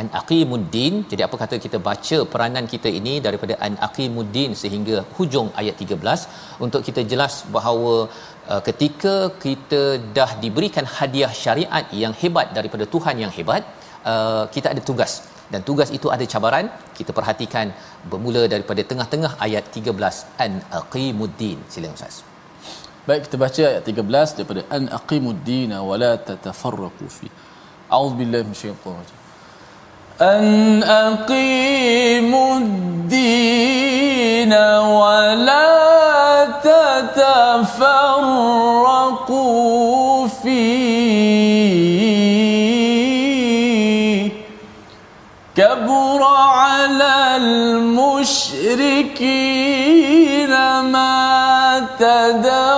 An 0.00 0.06
aqimuddin. 0.20 0.94
Jadi 1.10 1.22
apa 1.26 1.36
kata 1.42 1.56
kita 1.64 1.78
baca 1.88 2.18
peranan 2.32 2.64
kita 2.74 2.88
ini 3.00 3.14
daripada 3.26 3.54
an 3.66 3.74
aqimuddin 3.88 4.52
sehingga 4.62 4.96
hujung 5.16 5.48
ayat 5.62 5.76
13 5.84 6.62
untuk 6.66 6.80
kita 6.88 7.02
jelas 7.12 7.34
bahawa 7.56 7.94
uh, 8.52 8.62
ketika 8.68 9.14
kita 9.44 9.82
dah 10.18 10.30
diberikan 10.44 10.88
hadiah 10.96 11.32
syariat 11.42 11.84
yang 12.04 12.14
hebat 12.22 12.48
daripada 12.60 12.86
Tuhan 12.96 13.18
yang 13.26 13.34
hebat 13.40 13.64
Uh, 14.10 14.44
kita 14.54 14.66
ada 14.72 14.82
tugas. 14.88 15.12
Dan 15.52 15.60
tugas 15.68 15.90
itu 15.98 16.08
ada 16.14 16.24
cabaran. 16.32 16.66
Kita 16.98 17.10
perhatikan 17.18 17.74
bermula 18.10 18.44
daripada 18.54 18.84
tengah-tengah 18.90 19.32
ayat 19.46 19.64
13 19.74 20.40
an 20.46 20.52
aqimuddin. 20.80 21.58
Silakan 21.72 21.98
ustaz 21.98 22.27
baik 23.08 23.24
kita 23.24 23.40
baca 23.40 23.62
ayat 23.72 23.88
13 23.88 24.36
daripada 24.36 24.68
an 24.68 24.84
aqimuddin 24.92 25.72
wa 25.72 25.96
la 25.96 26.20
tatafarraqu 26.28 27.08
fi 27.08 27.26
a'udzubillahi 27.88 28.44
minasyaitanir 28.44 29.00
rajim 29.00 29.16
an 30.20 30.44
aqimuddin 31.08 32.52
wa 35.00 35.32
la 35.48 35.72
tatafarraqu 36.68 37.88
fi 40.44 40.60
كبر 45.58 46.22
على 46.22 47.14
المشركين 47.42 48.92
ما 50.94 51.18
تدعوهم 51.98 52.77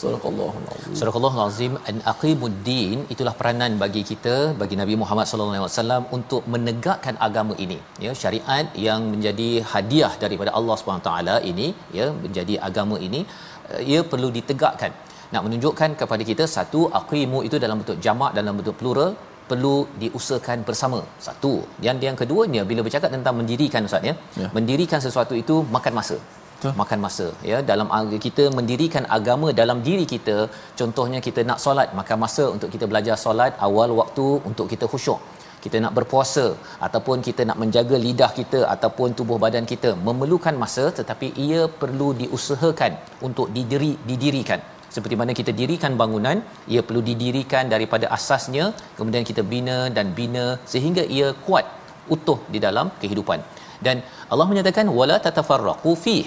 Surakallahul 0.00 0.66
Azim. 0.74 0.94
Surakallahul 1.00 1.42
Azim 1.46 1.72
an 1.90 1.96
aqimud 2.12 2.54
din 2.68 2.98
itulah 3.14 3.34
peranan 3.38 3.72
bagi 3.82 4.02
kita 4.10 4.36
bagi 4.62 4.76
Nabi 4.80 4.94
Muhammad 5.02 5.26
sallallahu 5.30 5.54
alaihi 5.54 5.66
wasallam 5.66 6.02
untuk 6.18 6.42
menegakkan 6.54 7.16
agama 7.28 7.54
ini. 7.64 7.78
Ya, 8.04 8.12
syariat 8.22 8.66
yang 8.86 9.00
menjadi 9.14 9.50
hadiah 9.72 10.12
daripada 10.24 10.52
Allah 10.60 10.76
Subhanahu 10.80 11.06
taala 11.08 11.36
ini 11.52 11.68
ya 11.98 12.08
menjadi 12.24 12.56
agama 12.68 12.98
ini 13.08 13.22
eh, 13.72 13.82
ia 13.92 14.02
perlu 14.12 14.30
ditegakkan. 14.38 14.92
Nak 15.34 15.42
menunjukkan 15.46 15.90
kepada 16.00 16.22
kita 16.30 16.44
satu 16.56 16.80
aqimu 17.00 17.40
itu 17.48 17.58
dalam 17.64 17.78
bentuk 17.82 17.98
jamak 18.06 18.32
dalam 18.38 18.54
bentuk 18.60 18.76
plural 18.82 19.12
perlu 19.50 19.76
diusahakan 20.02 20.58
bersama. 20.68 20.98
Satu. 21.26 21.52
Yang 21.86 22.06
yang 22.08 22.16
keduanya 22.20 22.62
bila 22.70 22.80
bercakap 22.86 23.10
tentang 23.16 23.34
mendirikan 23.40 23.88
ustaz 23.88 24.08
ya. 24.10 24.14
ya. 24.42 24.48
Mendirikan 24.56 25.00
sesuatu 25.06 25.34
itu 25.42 25.56
makan 25.76 25.94
masa. 25.98 26.18
Betul. 26.60 26.72
makan 26.80 26.98
masa 27.04 27.26
ya. 27.50 27.58
Dalam 27.68 27.88
kita 28.24 28.44
mendirikan 28.56 29.04
agama 29.16 29.48
dalam 29.60 29.78
diri 29.86 30.04
kita 30.14 30.36
contohnya 30.80 31.18
kita 31.26 31.40
nak 31.50 31.58
solat 31.64 31.88
makan 31.98 32.18
masa 32.24 32.44
untuk 32.54 32.68
kita 32.74 32.84
belajar 32.90 33.16
solat 33.22 33.52
awal 33.66 33.90
waktu 34.00 34.26
untuk 34.50 34.66
kita 34.72 34.84
khusyuk. 34.92 35.20
Kita 35.64 35.76
nak 35.84 35.92
berpuasa 35.98 36.44
ataupun 36.86 37.16
kita 37.28 37.42
nak 37.48 37.56
menjaga 37.62 37.96
lidah 38.06 38.28
kita 38.40 38.60
ataupun 38.74 39.16
tubuh 39.18 39.38
badan 39.44 39.64
kita 39.72 39.90
memerlukan 40.08 40.56
masa 40.62 40.84
tetapi 40.98 41.28
ia 41.46 41.62
perlu 41.82 42.08
diusahakan 42.20 42.92
untuk 43.28 43.48
didiri 43.56 43.92
didirikan. 44.10 44.60
Seperti 44.96 45.16
mana 45.20 45.32
kita 45.40 45.54
dirikan 45.60 45.94
bangunan 46.02 46.38
ia 46.74 46.82
perlu 46.88 47.02
didirikan 47.10 47.72
daripada 47.74 48.08
asasnya 48.18 48.66
kemudian 48.98 49.24
kita 49.30 49.44
bina 49.54 49.78
dan 49.96 50.08
bina 50.18 50.44
sehingga 50.74 51.04
ia 51.18 51.30
kuat 51.46 51.64
utuh 52.16 52.38
di 52.52 52.60
dalam 52.66 52.88
kehidupan. 53.00 53.40
Dan 53.86 53.96
Allah 54.32 54.46
menyatakan 54.52 54.86
wala 54.98 55.16
tatafarraqu 55.26 55.92
fih 56.04 56.22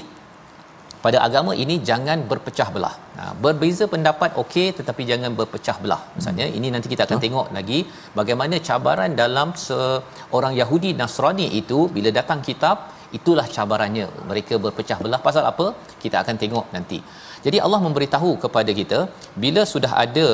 pada 1.05 1.17
agama 1.27 1.51
ini 1.63 1.75
jangan 1.89 2.19
berpecah 2.31 2.67
belah. 2.75 2.95
Ha, 3.19 3.23
berbeza 3.43 3.85
pendapat 3.93 4.31
okey 4.41 4.67
tetapi 4.77 5.01
jangan 5.11 5.31
berpecah 5.39 5.75
belah. 5.83 6.01
Misalnya 6.17 6.45
ini 6.57 6.67
nanti 6.73 6.87
kita 6.93 7.03
akan 7.07 7.19
tengok 7.25 7.47
lagi 7.57 7.79
bagaimana 8.19 8.57
cabaran 8.67 9.11
dalam 9.21 9.49
seorang 9.65 10.53
Yahudi 10.61 10.91
Nasrani 11.01 11.47
itu 11.61 11.79
bila 11.95 12.11
datang 12.19 12.39
kitab 12.47 12.77
itulah 13.17 13.45
cabarannya. 13.55 14.07
Mereka 14.29 14.55
berpecah 14.65 14.97
belah 15.03 15.21
pasal 15.27 15.43
apa? 15.51 15.67
Kita 16.03 16.17
akan 16.23 16.35
tengok 16.43 16.65
nanti. 16.75 16.99
Jadi 17.45 17.57
Allah 17.65 17.79
memberitahu 17.85 18.31
kepada 18.43 18.71
kita 18.79 18.99
bila 19.43 19.61
sudah 19.73 19.91
ada 20.05 20.27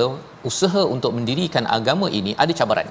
usaha 0.49 0.81
untuk 0.95 1.11
mendirikan 1.17 1.65
agama 1.77 2.07
ini 2.19 2.33
ada 2.43 2.53
cabaran. 2.61 2.89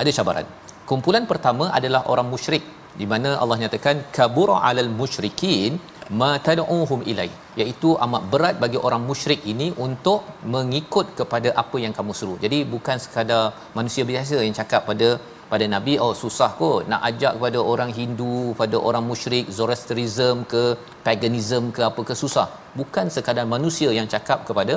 Ada 0.00 0.10
cabaran. 0.18 0.46
Kumpulan 0.90 1.24
pertama 1.32 1.66
adalah 1.78 2.02
orang 2.12 2.28
musyrik 2.32 2.64
di 3.00 3.06
mana 3.12 3.30
Allah 3.42 3.56
nyatakan 3.62 3.96
kabura 4.16 4.56
alal 4.68 4.90
musyrikin 5.00 5.72
ma 6.20 6.30
tad'uhum 6.46 7.00
ilai 7.10 7.28
iaitu 7.60 7.90
amat 8.04 8.22
berat 8.32 8.56
bagi 8.64 8.78
orang 8.86 9.02
musyrik 9.10 9.40
ini 9.52 9.68
untuk 9.86 10.20
mengikut 10.54 11.06
kepada 11.18 11.50
apa 11.62 11.76
yang 11.84 11.94
kamu 11.98 12.12
suruh. 12.20 12.38
Jadi 12.44 12.58
bukan 12.74 12.98
sekadar 13.04 13.44
manusia 13.78 14.04
biasa 14.10 14.36
yang 14.46 14.56
cakap 14.60 14.82
pada 14.90 15.08
pada 15.52 15.64
nabi 15.74 15.94
oh 16.04 16.12
susah 16.22 16.50
kot 16.60 16.82
nak 16.90 17.00
ajak 17.08 17.32
kepada 17.36 17.58
orang 17.72 17.90
Hindu 17.98 18.36
pada 18.60 18.76
orang 18.88 19.04
musyrik 19.10 19.46
Zoroastrianism 19.56 20.36
ke 20.52 20.62
paganism 21.06 21.64
ke 21.76 21.82
apa 21.90 22.02
ke 22.10 22.16
susah. 22.22 22.48
Bukan 22.80 23.08
sekadar 23.16 23.46
manusia 23.56 23.90
yang 23.98 24.08
cakap 24.14 24.40
kepada 24.50 24.76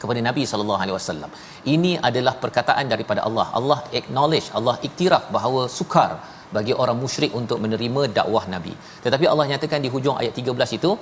kepada 0.00 0.20
Nabi 0.28 0.42
sallallahu 0.50 0.80
alaihi 0.82 0.96
wasallam. 0.98 1.30
Ini 1.74 1.92
adalah 2.08 2.34
perkataan 2.42 2.86
daripada 2.92 3.20
Allah. 3.28 3.46
Allah 3.58 3.78
acknowledge, 4.00 4.48
Allah 4.58 4.76
iktiraf 4.88 5.24
bahawa 5.36 5.62
sukar 5.78 6.10
bagi 6.56 6.74
orang 6.82 6.98
musyrik 7.02 7.32
untuk 7.40 7.58
menerima 7.64 8.02
dakwah 8.18 8.44
Nabi. 8.54 8.74
Tetapi 9.04 9.24
Allah 9.32 9.46
nyatakan 9.52 9.80
di 9.84 9.90
hujung 9.94 10.16
ayat 10.22 10.34
13 10.40 10.78
itu 10.78 10.92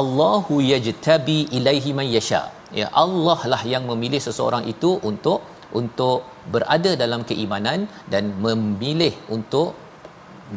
Allahu 0.00 0.54
yajtabi 0.72 1.38
ilaihi 1.58 1.90
man 1.98 2.08
yasha. 2.16 2.42
Ya 2.80 2.86
Allah 3.04 3.40
lah 3.52 3.62
yang 3.72 3.84
memilih 3.90 4.20
seseorang 4.26 4.64
itu 4.74 4.90
untuk 5.10 5.40
untuk 5.80 6.18
berada 6.54 6.92
dalam 7.02 7.20
keimanan 7.30 7.80
dan 8.12 8.24
memilih 8.44 9.12
untuk 9.36 9.68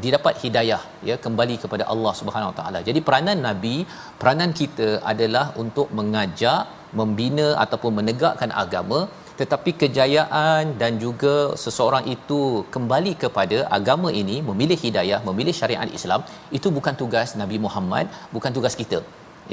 didapat 0.04 0.36
hidayah 0.43 0.82
ya 1.10 1.15
kembali 1.25 1.56
kepada 1.63 1.84
Allah 1.93 2.13
Subhanahu 2.19 2.51
Wa 2.51 2.58
Taala. 2.60 2.80
Jadi 2.88 2.99
peranan 3.08 3.39
nabi, 3.49 3.75
peranan 4.21 4.51
kita 4.62 4.89
adalah 5.12 5.45
untuk 5.63 5.88
mengajak, 5.99 6.63
membina 6.99 7.47
ataupun 7.63 7.91
menegakkan 7.99 8.51
agama 8.63 8.99
tetapi 9.39 9.71
kejayaan 9.81 10.63
dan 10.81 10.93
juga 11.03 11.35
seseorang 11.63 12.05
itu 12.15 12.39
kembali 12.75 13.13
kepada 13.23 13.57
agama 13.77 14.09
ini 14.21 14.37
memilih 14.49 14.79
hidayah 14.85 15.19
memilih 15.29 15.55
syariat 15.59 15.91
Islam 15.99 16.21
itu 16.57 16.69
bukan 16.77 16.95
tugas 17.01 17.31
Nabi 17.41 17.59
Muhammad 17.65 18.07
bukan 18.35 18.53
tugas 18.57 18.75
kita. 18.81 18.99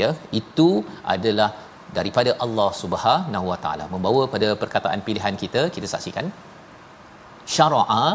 Ya 0.00 0.10
itu 0.40 0.68
adalah 1.14 1.50
daripada 1.96 2.30
Allah 2.44 2.70
Subhanahu 2.82 3.46
Wa 3.52 3.58
Taala. 3.64 3.86
Membawa 3.94 4.22
pada 4.34 4.50
perkataan 4.62 5.00
pilihan 5.08 5.36
kita 5.42 5.64
kita 5.76 5.88
saksikan. 5.94 6.28
Syara'a 7.54 8.06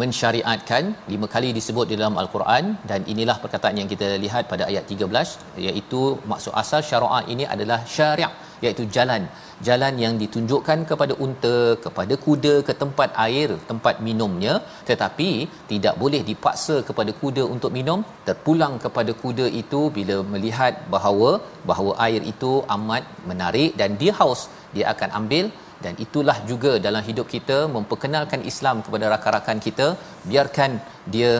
mensyariatkan 0.00 0.84
lima 1.12 1.26
kali 1.34 1.48
disebut 1.56 1.86
di 1.90 1.94
dalam 1.98 2.16
al-Quran 2.22 2.64
dan 2.90 3.00
inilah 3.12 3.36
perkataan 3.44 3.76
yang 3.80 3.88
kita 3.92 4.08
lihat 4.24 4.44
pada 4.52 4.64
ayat 4.70 4.84
13 4.94 5.64
iaitu 5.66 6.00
maksud 6.32 6.52
asal 6.62 6.82
syariat 6.90 7.24
ini 7.34 7.44
adalah 7.54 7.78
syariat 7.96 8.34
iaitu 8.64 8.84
jalan 8.96 9.22
jalan 9.66 9.94
yang 10.04 10.14
ditunjukkan 10.22 10.78
kepada 10.90 11.14
unta 11.24 11.56
kepada 11.84 12.14
kuda 12.24 12.54
ke 12.66 12.72
tempat 12.82 13.10
air 13.26 13.48
tempat 13.70 13.94
minumnya. 14.08 14.54
Tetapi 14.90 15.28
tidak 15.70 15.94
boleh 16.02 16.22
dipaksa 16.30 16.76
kepada 16.88 17.14
kuda 17.20 17.44
untuk 17.54 17.72
minum. 17.78 18.02
Terpulang 18.28 18.74
kepada 18.84 19.14
kuda 19.22 19.46
itu 19.62 19.80
bila 19.98 20.18
melihat 20.32 20.74
bahawa 20.94 21.30
bahawa 21.70 21.94
air 22.06 22.22
itu 22.32 22.52
amat 22.76 23.04
menarik 23.30 23.72
dan 23.80 23.96
dia 24.02 24.14
haus 24.20 24.42
dia 24.76 24.86
akan 24.94 25.10
ambil. 25.20 25.46
Dan 25.84 25.94
itulah 26.04 26.38
juga 26.50 26.70
dalam 26.86 27.02
hidup 27.08 27.26
kita 27.34 27.58
memperkenalkan 27.74 28.40
Islam 28.52 28.76
kepada 28.86 29.06
rakan-rakan 29.14 29.58
kita. 29.66 29.86
Biarkan 30.30 30.70
dia 31.14 31.32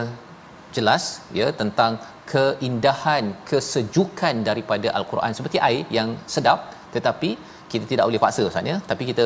jelas 0.75 1.03
ya 1.39 1.47
tentang 1.61 1.93
keindahan 2.31 3.25
kesejukan 3.49 4.35
daripada 4.49 4.87
al-Quran. 4.99 5.33
Seperti 5.37 5.57
air 5.69 5.83
yang 5.97 6.09
sedap 6.35 6.59
tetapi 6.95 7.29
kita 7.73 7.85
tidak 7.91 8.05
boleh 8.09 8.21
paksa 8.25 8.43
Ustaz 8.49 8.71
ya 8.71 8.77
tapi 8.91 9.03
kita 9.11 9.25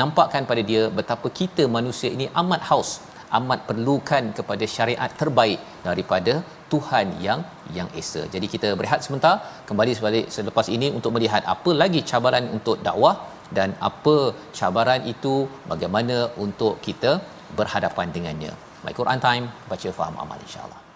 nampakkan 0.00 0.42
pada 0.50 0.62
dia 0.70 0.82
betapa 0.98 1.28
kita 1.40 1.64
manusia 1.76 2.10
ini 2.16 2.26
amat 2.42 2.62
haus 2.70 2.90
amat 3.38 3.60
perlukan 3.68 4.24
kepada 4.38 4.64
syariat 4.74 5.10
terbaik 5.20 5.60
daripada 5.88 6.34
Tuhan 6.72 7.06
yang 7.26 7.40
yang 7.76 7.88
esa. 8.00 8.22
Jadi 8.34 8.46
kita 8.54 8.68
berehat 8.80 9.04
sebentar 9.06 9.34
kembali 9.68 9.92
sebalik 9.98 10.26
selepas 10.36 10.68
ini 10.76 10.88
untuk 10.98 11.12
melihat 11.16 11.44
apa 11.54 11.72
lagi 11.82 12.02
cabaran 12.10 12.46
untuk 12.58 12.78
dakwah 12.88 13.14
dan 13.58 13.72
apa 13.90 14.16
cabaran 14.58 15.04
itu 15.14 15.34
bagaimana 15.72 16.18
untuk 16.46 16.74
kita 16.88 17.12
berhadapan 17.60 18.12
dengannya. 18.16 18.52
My 18.84 18.92
Quran 19.00 19.20
Time 19.28 19.46
baca 19.72 19.88
faham 20.00 20.16
amal 20.24 20.40
insya-Allah. 20.48 20.87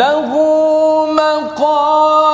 له 0.00 0.26
مقام 1.18 2.31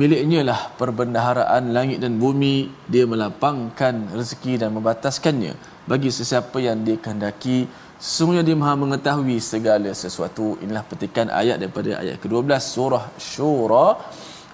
miliknya 0.00 0.40
lah 0.50 0.60
perbendaharaan 0.80 1.70
langit 1.76 1.98
dan 2.04 2.18
bumi. 2.22 2.56
Dia 2.92 3.04
melapangkan 3.12 3.94
rezeki 4.18 4.52
dan 4.60 4.70
membataskannya 4.76 5.54
bagi 5.90 6.10
sesiapa 6.18 6.58
yang 6.66 6.82
dia 6.86 6.96
kehendaki 7.04 7.58
sesungguhnya 8.04 8.44
dia 8.48 8.56
maha 8.62 8.74
mengetahui 8.84 9.38
segala 9.52 9.90
sesuatu. 10.02 10.46
Inilah 10.64 10.84
petikan 10.90 11.28
ayat 11.40 11.56
daripada 11.62 11.90
ayat 12.02 12.16
ke-12 12.22 12.52
surah 12.74 13.04
syura 13.30 13.88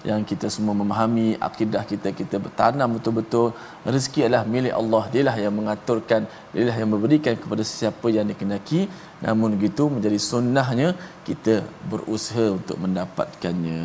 yang 0.09 0.21
kita 0.29 0.47
semua 0.53 0.73
memahami 0.81 1.37
akidah 1.47 1.83
kita 1.91 2.09
kita 2.19 2.37
bertanam 2.45 2.89
betul-betul. 2.97 3.47
Rezeki 3.85 4.21
adalah 4.25 4.43
milik 4.53 4.73
Allah. 4.81 5.03
Dialah 5.13 5.35
yang 5.43 5.53
mengaturkan 5.59 6.21
dialah 6.53 6.77
yang 6.81 6.89
memberikan 6.93 7.35
kepada 7.43 7.63
sesiapa 7.69 8.07
yang 8.15 8.25
dikehendaki. 8.31 8.81
Namun 9.25 9.57
begitu 9.57 9.83
menjadi 9.95 10.17
sunnahnya 10.31 10.89
kita 11.27 11.55
berusaha 11.91 12.45
untuk 12.57 12.77
mendapatkannya 12.81 13.83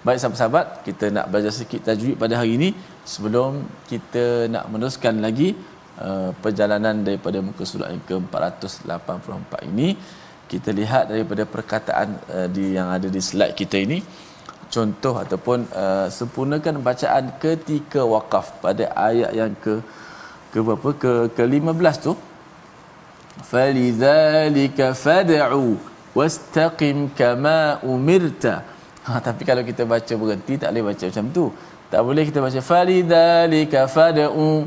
baik 0.00 0.18
sahabat-sahabat 0.20 0.66
kita 0.86 1.06
nak 1.16 1.26
belajar 1.30 1.52
sikit 1.52 1.80
tajwid 1.88 2.16
pada 2.22 2.34
hari 2.40 2.56
ini 2.58 2.68
sebelum 3.12 3.68
kita 3.90 4.48
nak 4.54 4.64
meneruskan 4.72 5.20
lagi 5.26 5.52
uh, 6.00 6.30
perjalanan 6.42 7.04
daripada 7.08 7.38
muka 7.44 7.64
surat 7.68 7.92
yang 7.92 8.04
ke-484 8.08 9.52
ini. 9.68 9.88
Kita 10.50 10.70
lihat 10.80 11.04
daripada 11.12 11.44
perkataan 11.54 12.08
uh, 12.32 12.48
di 12.48 12.64
yang 12.76 12.88
ada 12.96 13.08
di 13.16 13.20
slide 13.28 13.54
kita 13.60 13.76
ini. 13.86 14.00
Contoh 14.74 15.14
ataupun 15.20 15.68
uh, 15.82 16.06
sempurnakan 16.08 16.80
bacaan 16.88 17.24
ketika 17.42 18.00
wakaf 18.14 18.46
pada 18.64 18.84
ayat 19.10 19.30
yang 19.36 19.52
ke 19.64 19.74
ke 20.50 20.58
berapa? 20.66 20.88
Ke 21.02 21.12
ke-15 21.36 21.96
tu. 22.06 22.12
Falidzalika 23.50 24.86
fad'u 25.04 25.76
wastaqim 26.16 27.12
kama 27.20 27.78
umirta 27.84 28.79
ha 29.06 29.20
tapi 29.22 29.42
kalau 29.48 29.62
kita 29.70 29.82
baca 29.92 30.12
berhenti 30.20 30.54
tak 30.60 30.68
boleh 30.72 30.84
baca 30.92 31.04
macam 31.08 31.26
tu 31.32 31.44
tak 31.92 32.00
boleh 32.06 32.22
kita 32.28 32.38
baca 32.44 32.60
falidzalika 32.70 33.80
fad'u 33.96 34.66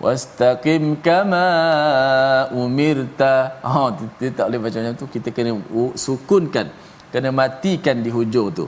wastaqim 0.00 0.98
kama 1.06 1.46
umirta 2.56 3.60
ha 3.62 3.94
kita 4.18 4.32
tak 4.38 4.44
boleh 4.48 4.60
baca 4.64 4.76
macam 4.80 4.94
tu 5.02 5.06
kita 5.14 5.28
kena 5.36 5.52
sukunkan 5.94 6.66
kena 7.12 7.28
matikan 7.34 7.96
di 8.04 8.10
hujung 8.12 8.48
tu 8.54 8.66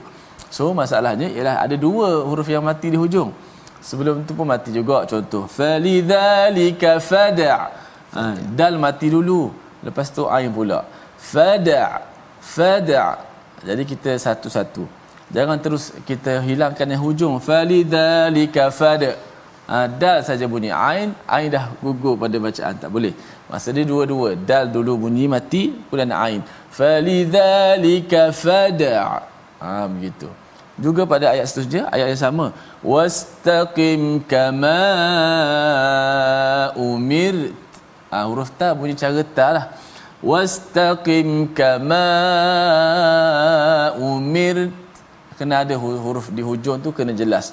So 0.53 0.69
masalahnya 0.69 1.33
ialah 1.33 1.65
ada 1.65 1.73
dua 1.73 2.21
huruf 2.29 2.45
yang 2.45 2.61
mati 2.61 2.93
di 2.93 2.97
hujung. 3.03 3.33
Sebelum 3.81 4.21
tu 4.21 4.37
pun 4.37 4.45
mati 4.45 4.69
juga 4.69 5.01
contoh. 5.09 5.49
Falidzalika 5.49 7.01
fada'. 7.01 7.73
Ha, 8.13 8.37
dal 8.53 8.77
mati 8.77 9.09
dulu. 9.09 9.49
Lepas 9.81 10.13
tu 10.13 10.29
ain 10.29 10.53
pula. 10.53 10.85
Fada' 11.17 12.05
fada'. 12.37 13.32
Jadi 13.67 13.83
kita 13.87 14.11
satu-satu. 14.25 14.83
Jangan 15.33 15.57
terus 15.63 15.95
kita 16.09 16.43
hilangkan 16.47 16.87
yang 16.93 17.01
hujung. 17.01 17.35
Falidzalika 17.39 18.69
fada'. 18.69 19.15
Ha, 19.63 19.87
dal 19.87 20.19
saja 20.27 20.43
bunyi 20.43 20.75
ain, 20.75 21.15
ain 21.23 21.47
dah 21.47 21.71
gugur 21.79 22.19
pada 22.19 22.35
bacaan 22.35 22.75
tak 22.75 22.91
boleh. 22.91 23.15
Masa 23.47 23.71
dia 23.71 23.87
dua-dua. 23.87 24.35
Dal 24.35 24.67
dulu 24.67 25.07
bunyi 25.07 25.25
mati, 25.31 25.71
kemudian 25.87 26.11
ain. 26.11 26.41
Falidzalika 26.77 28.35
fada'. 28.35 29.23
Ha, 29.63 29.87
begitu 29.87 30.27
juga 30.73 31.05
pada 31.05 31.29
ayat 31.29 31.45
seterusnya 31.45 31.85
ayat 31.93 32.07
yang 32.13 32.21
sama 32.25 32.45
wastaqim 32.81 34.25
kama 34.25 34.81
umir 36.73 37.53
ah 38.09 38.25
huruf 38.25 38.49
ta 38.57 38.73
bunyi 38.73 38.97
cara 38.97 39.21
ta 39.21 39.47
lah 39.53 39.65
wastaqim 40.23 41.51
kama 41.57 42.07
umir 43.99 44.71
kena 45.35 45.55
ada 45.67 45.75
huruf 45.75 46.31
di 46.31 46.41
hujung 46.49 46.79
tu 46.85 46.89
kena 46.95 47.11
jelas. 47.21 47.51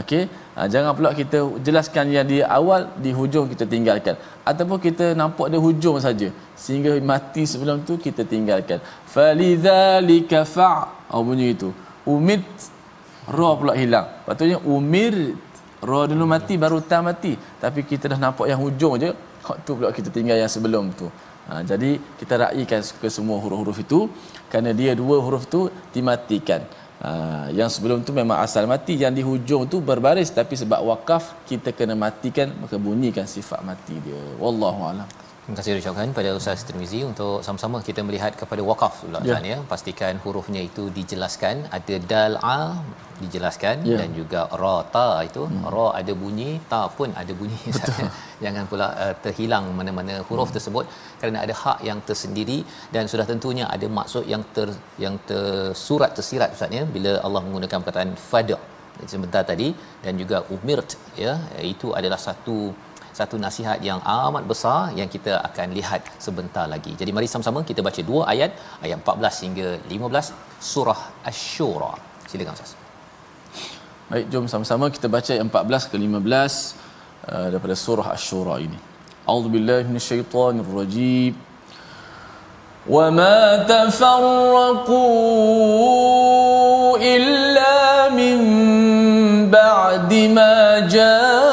Okey? 0.00 0.26
Ha, 0.54 0.66
jangan 0.70 0.90
pula 0.94 1.10
kita 1.14 1.38
jelaskan 1.66 2.10
yang 2.14 2.26
di 2.26 2.38
awal 2.58 2.90
di 3.04 3.10
hujung 3.18 3.46
kita 3.50 3.66
tinggalkan. 3.66 4.14
Ataupun 4.50 4.78
kita 4.86 5.14
nampak 5.20 5.50
ada 5.50 5.58
hujung 5.58 5.98
saja 6.06 6.30
sehingga 6.58 6.94
mati 7.10 7.42
sebelum 7.52 7.82
tu 7.88 7.94
kita 8.06 8.22
tinggalkan. 8.32 8.78
Falidzalika 9.14 10.42
fa. 10.54 10.72
Oh 11.14 11.22
bunyi 11.26 11.54
itu. 11.54 11.70
Umit 12.06 12.42
ra 13.36 13.50
pula 13.58 13.74
hilang. 13.78 14.06
Patutnya 14.26 14.58
umir 14.62 15.14
ra 15.90 16.00
dulu 16.10 16.26
mati 16.34 16.54
baru 16.64 16.78
ta 16.90 16.98
mati. 17.02 17.34
Tapi 17.62 17.86
kita 17.90 18.10
dah 18.14 18.18
nampak 18.18 18.46
yang 18.50 18.60
hujung 18.62 18.94
je 19.02 19.10
waktu 19.46 19.70
pula 19.78 19.90
kita 19.94 20.10
tinggal 20.10 20.38
yang 20.42 20.50
sebelum 20.50 20.90
tu 20.98 21.06
ha, 21.48 21.62
jadi 21.64 21.98
kita 22.20 22.34
raikan 22.48 22.80
ke 22.80 23.08
semua 23.10 23.36
huruf-huruf 23.42 23.78
itu 23.80 24.00
kerana 24.50 24.70
dia 24.70 24.92
dua 24.94 25.18
huruf 25.24 25.44
tu 25.50 25.72
dimatikan. 25.94 26.62
Uh, 27.04 27.52
yang 27.52 27.68
sebelum 27.68 28.00
tu 28.00 28.16
memang 28.16 28.40
asal 28.40 28.64
mati 28.64 28.96
yang 28.96 29.12
di 29.12 29.20
hujung 29.20 29.68
tu 29.68 29.82
berbaris. 29.82 30.30
Tapi 30.30 30.54
sebab 30.56 30.80
wakaf 30.88 31.36
kita 31.44 31.74
kena 31.74 31.98
matikan 31.98 32.54
maka 32.62 32.78
bunyikan 32.80 33.26
sifat 33.28 33.60
mati 33.60 33.98
dia. 34.00 34.20
Wallahu 34.40 34.82
alam 34.88 35.23
Terima 35.44 35.56
kasih 35.60 35.72
ucapkan 35.80 36.10
pada 36.18 36.30
Ustaz 36.38 36.60
Tirmizi 36.66 37.00
untuk 37.08 37.44
sama-sama 37.46 37.78
kita 37.88 38.00
melihat 38.08 38.32
kepada 38.40 38.62
wakaf 38.68 38.94
pula 39.00 39.20
ya. 39.30 39.36
ya. 39.50 39.58
Pastikan 39.72 40.16
hurufnya 40.24 40.60
itu 40.68 40.84
dijelaskan. 40.98 41.56
Ada 41.78 41.96
dal 42.12 42.34
a 42.52 42.60
dijelaskan 43.22 43.76
ya. 43.90 43.96
dan 44.00 44.08
juga 44.18 44.40
ra 44.60 44.76
ta 44.94 45.06
itu 45.28 45.42
hmm. 45.46 45.66
ra 45.74 45.86
ada 46.00 46.12
bunyi 46.22 46.50
ta 46.70 46.80
pun 46.96 47.10
ada 47.22 47.32
bunyi 47.40 47.60
jangan 48.44 48.64
pula 48.70 48.86
uh, 49.04 49.14
terhilang 49.24 49.66
mana-mana 49.78 50.14
huruf 50.28 50.48
hmm. 50.48 50.56
tersebut 50.56 50.84
kerana 51.20 51.38
ada 51.44 51.54
hak 51.62 51.78
yang 51.88 52.00
tersendiri 52.08 52.58
dan 52.94 53.04
sudah 53.12 53.26
tentunya 53.32 53.66
ada 53.74 53.88
maksud 53.98 54.24
yang 54.32 54.42
ter 54.56 54.68
yang 55.04 55.16
tersurat 55.30 56.10
tersirat 56.18 56.56
ustaz 56.56 56.78
ya 56.78 56.84
bila 56.96 57.12
Allah 57.26 57.42
menggunakan 57.46 57.78
perkataan 57.84 58.12
fada 58.30 58.58
sebentar 59.12 59.42
tadi 59.52 59.68
dan 60.04 60.14
juga 60.22 60.40
umirt 60.56 60.90
ya 61.24 61.34
itu 61.72 61.88
adalah 62.00 62.20
satu 62.26 62.58
satu 63.19 63.35
nasihat 63.45 63.79
yang 63.89 63.99
amat 63.99 64.43
besar 64.51 64.79
yang 64.99 65.09
kita 65.15 65.33
akan 65.47 65.67
lihat 65.77 66.01
sebentar 66.25 66.65
lagi. 66.73 66.91
Jadi 66.99 67.11
mari 67.15 67.27
sama-sama 67.33 67.59
kita 67.69 67.81
baca 67.87 68.01
dua 68.09 68.21
ayat, 68.33 68.51
ayat 68.85 68.97
14 69.03 69.43
hingga 69.45 69.67
15 69.91 70.31
surah 70.71 70.99
Asy-Syura. 71.29 71.91
Silakan 72.31 72.53
Ustaz. 72.55 72.71
Baik, 74.11 74.25
jom 74.31 74.45
sama-sama 74.53 74.85
kita 74.95 75.07
baca 75.15 75.31
ayat 75.35 75.45
14 75.51 75.91
ke 75.91 75.95
15 75.99 75.99
uh, 75.99 77.47
daripada 77.51 77.75
surah 77.85 78.07
Asy-Syura 78.15 78.55
ini. 78.67 78.79
A'udzubillahi 79.27 79.83
minasyaitonirrajim. 79.91 81.35
وما 82.89 83.69
تفرقوا 83.69 84.97
إلا 86.97 88.09
من 88.09 88.37
بعد 89.51 90.13
ما 90.33 90.79
جاءهم 90.89 91.52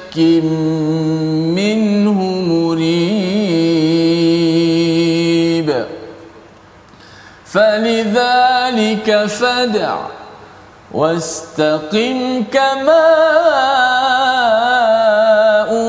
منه 1.57 2.19
مريب. 2.47 3.21
فلذلك 7.45 9.25
فدع 9.25 9.95
واستقم 10.91 12.43
كما 12.51 13.07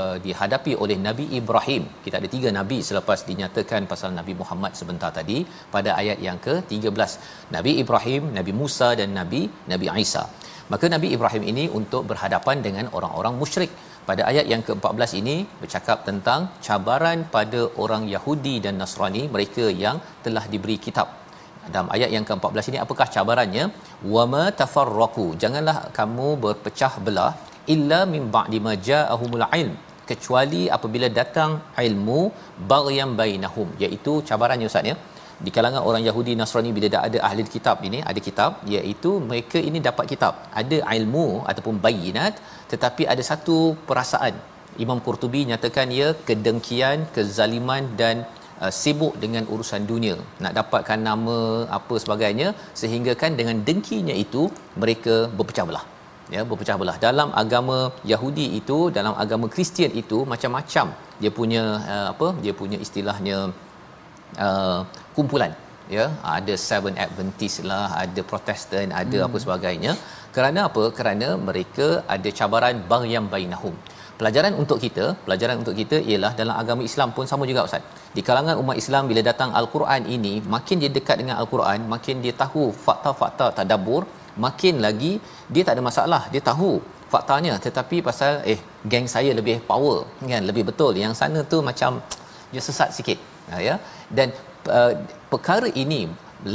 uh, 0.00 0.16
dihadapi 0.24 0.72
oleh 0.84 0.96
Nabi 1.06 1.26
Ibrahim. 1.40 1.84
Kita 2.06 2.18
ada 2.20 2.30
tiga 2.34 2.50
nabi 2.58 2.78
selepas 2.88 3.22
dinyatakan 3.30 3.86
pasal 3.92 4.10
Nabi 4.18 4.34
Muhammad 4.42 4.74
sebentar 4.80 5.12
tadi 5.18 5.38
pada 5.76 5.92
ayat 6.00 6.18
yang 6.26 6.40
ke-13. 6.46 7.10
Nabi 7.56 7.74
Ibrahim, 7.84 8.34
Nabi 8.38 8.54
Musa 8.62 8.90
dan 9.02 9.14
Nabi 9.20 9.42
Nabi 9.74 9.88
Isa. 10.04 10.24
Maka 10.72 10.88
Nabi 10.94 11.08
Ibrahim 11.14 11.42
ini 11.52 11.64
untuk 11.78 12.02
berhadapan 12.10 12.58
dengan 12.66 12.86
orang-orang 12.96 13.36
musyrik. 13.42 13.72
Pada 14.08 14.22
ayat 14.30 14.46
yang 14.52 14.62
ke-14 14.66 15.10
ini 15.20 15.36
bercakap 15.60 15.98
tentang 16.08 16.40
cabaran 16.66 17.20
pada 17.34 17.60
orang 17.82 18.02
Yahudi 18.14 18.56
dan 18.64 18.74
Nasrani, 18.80 19.22
mereka 19.34 19.64
yang 19.84 19.96
telah 20.24 20.44
diberi 20.52 20.76
kitab. 20.86 21.08
Dalam 21.72 21.88
ayat 21.96 22.10
yang 22.16 22.24
ke-14 22.28 22.66
ini 22.70 22.78
apakah 22.84 23.06
cabarannya? 23.14 23.64
Wama 24.14 24.44
tafarraqu. 24.60 25.26
Janganlah 25.42 25.76
kamu 25.98 26.28
berpecah 26.44 26.92
belah 27.06 27.32
illa 27.74 28.00
min 28.14 28.24
ba'di 28.36 28.58
ma 28.66 28.72
ja'ahumul 28.88 29.46
ilm 29.60 29.74
kecuali 30.10 30.62
apabila 30.76 31.08
datang 31.20 31.50
ilmu 31.86 32.20
baghyam 32.72 33.10
bainahum 33.20 33.68
iaitu 33.84 34.14
cabarannya 34.28 34.68
ustaz 34.70 34.90
ya 34.90 34.96
di 35.44 35.50
kalangan 35.56 35.82
orang 35.88 36.02
Yahudi 36.08 36.32
Nasrani 36.40 36.70
bila 36.76 36.88
dah 36.94 37.02
ada 37.08 37.18
ahli 37.28 37.44
kitab 37.54 37.78
ini 37.88 37.98
ada 38.10 38.20
kitab 38.26 38.60
iaitu 38.74 39.10
mereka 39.30 39.58
ini 39.68 39.78
dapat 39.88 40.04
kitab 40.12 40.34
ada 40.60 40.78
ilmu 40.96 41.26
ataupun 41.50 41.76
bayinat 41.86 42.34
tetapi 42.72 43.02
ada 43.12 43.22
satu 43.30 43.56
perasaan. 43.88 44.34
Imam 44.84 44.98
Qurtubi 45.06 45.40
nyatakan 45.50 45.88
ia 45.98 46.08
kedengkian 46.28 46.98
kezaliman 47.14 47.84
dan 48.00 48.16
uh, 48.62 48.72
sibuk 48.80 49.14
dengan 49.24 49.44
urusan 49.54 49.82
dunia. 49.90 50.16
Nak 50.44 50.52
dapatkan 50.58 51.00
nama 51.08 51.38
apa 51.78 51.94
sebagainya 52.04 52.48
sehingga 52.82 53.14
kan 53.22 53.32
dengan 53.40 53.58
dengkinya 53.68 54.16
itu 54.24 54.44
mereka 54.82 55.16
berpecah 55.38 55.66
belah. 55.70 55.84
Ya 56.34 56.42
berpecah 56.50 56.76
belah. 56.80 56.96
Dalam 57.06 57.30
agama 57.42 57.78
Yahudi 58.12 58.46
itu 58.60 58.78
dalam 58.98 59.14
agama 59.24 59.46
Kristian 59.54 59.92
itu 60.02 60.20
macam-macam 60.32 60.86
dia 61.22 61.30
punya 61.38 61.62
uh, 61.94 62.06
apa 62.12 62.28
dia 62.44 62.54
punya 62.62 62.78
istilahnya 62.86 63.38
uh, 64.46 64.80
kumpulan. 65.16 65.54
Ya 65.96 66.04
ada 66.36 66.54
seven 66.68 66.94
adventist 67.04 67.60
lah 67.70 67.86
ada 68.02 68.20
protestan 68.30 68.88
ada 69.02 69.18
hmm. 69.18 69.26
apa 69.26 69.36
sebagainya 69.44 69.92
kerana 70.36 70.60
apa? 70.68 70.84
Kerana 70.98 71.28
mereka 71.48 71.88
ada 72.14 72.28
cabaran 72.38 72.76
baghyam 72.92 73.26
bainahum. 73.34 73.74
Pelajaran 74.18 74.52
untuk 74.62 74.78
kita 74.84 75.04
pelajaran 75.26 75.56
untuk 75.62 75.74
kita 75.80 75.96
ialah 76.10 76.30
dalam 76.40 76.54
agama 76.62 76.82
Islam 76.88 77.08
pun 77.16 77.26
sama 77.30 77.44
juga 77.50 77.62
ustaz. 77.68 77.82
Di 78.16 78.22
kalangan 78.28 78.56
umat 78.62 78.76
Islam 78.82 79.10
bila 79.10 79.22
datang 79.30 79.50
al-Quran 79.60 80.02
ini 80.16 80.34
makin 80.54 80.76
dia 80.82 80.90
dekat 80.96 81.16
dengan 81.20 81.36
al-Quran 81.42 81.88
makin 81.94 82.22
dia 82.24 82.34
tahu 82.42 82.64
fakta-fakta 82.84 83.46
tadabbur 83.58 84.02
makin 84.46 84.78
lagi 84.86 85.12
dia 85.54 85.62
tak 85.66 85.74
ada 85.76 85.82
masalah. 85.90 86.22
Dia 86.34 86.42
tahu 86.50 86.70
faktanya 87.14 87.54
tetapi 87.66 87.96
pasal 88.08 88.32
eh 88.52 88.60
geng 88.92 89.08
saya 89.14 89.32
lebih 89.38 89.56
power 89.70 89.98
kan? 90.32 90.42
Lebih 90.50 90.64
betul. 90.70 90.94
Yang 91.04 91.14
sana 91.22 91.42
tu 91.54 91.58
macam 91.70 91.98
dia 92.54 92.62
sesat 92.68 92.90
sikit 92.98 93.18
ya. 93.68 93.76
Dan 94.16 94.30
uh, 94.78 94.92
perkara 95.32 95.70
ini 95.84 96.02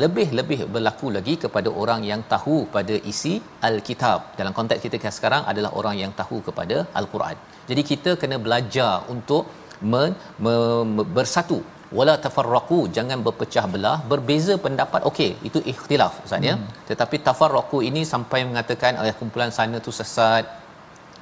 lebih-lebih 0.01 0.59
berlaku 0.73 1.07
lagi 1.15 1.33
kepada 1.43 1.69
orang 1.81 2.01
yang 2.09 2.21
tahu 2.33 2.57
pada 2.75 2.95
isi 3.11 3.33
al-kitab. 3.69 4.37
Dalam 4.39 4.53
konteks 4.57 4.83
kita 4.85 5.11
sekarang 5.17 5.43
adalah 5.51 5.71
orang 5.79 5.95
yang 6.01 6.11
tahu 6.19 6.37
kepada 6.47 6.77
al-Quran. 6.99 7.35
Jadi 7.69 7.81
kita 7.91 8.11
kena 8.21 8.37
belajar 8.45 8.93
untuk 9.13 9.49
men, 9.91 10.13
me, 10.45 10.55
me, 10.95 11.03
bersatu. 11.17 11.59
Wala 11.97 12.13
tafarraqu 12.23 12.79
jangan 12.95 13.19
berpecah 13.25 13.65
belah 13.73 13.97
berbeza 14.11 14.55
pendapat. 14.65 15.01
Okey 15.09 15.31
itu 15.47 15.59
ikhtilaf 15.71 16.15
ustaz 16.25 16.49
ya. 16.49 16.55
Hmm. 16.55 16.67
tetapi 16.89 17.15
tafarraqu 17.27 17.77
ini 17.89 18.01
sampai 18.13 18.45
mengatakan 18.49 19.01
oh, 19.01 19.13
kumpulan 19.21 19.49
sana 19.59 19.77
tu 19.87 19.93
sesat. 19.99 20.45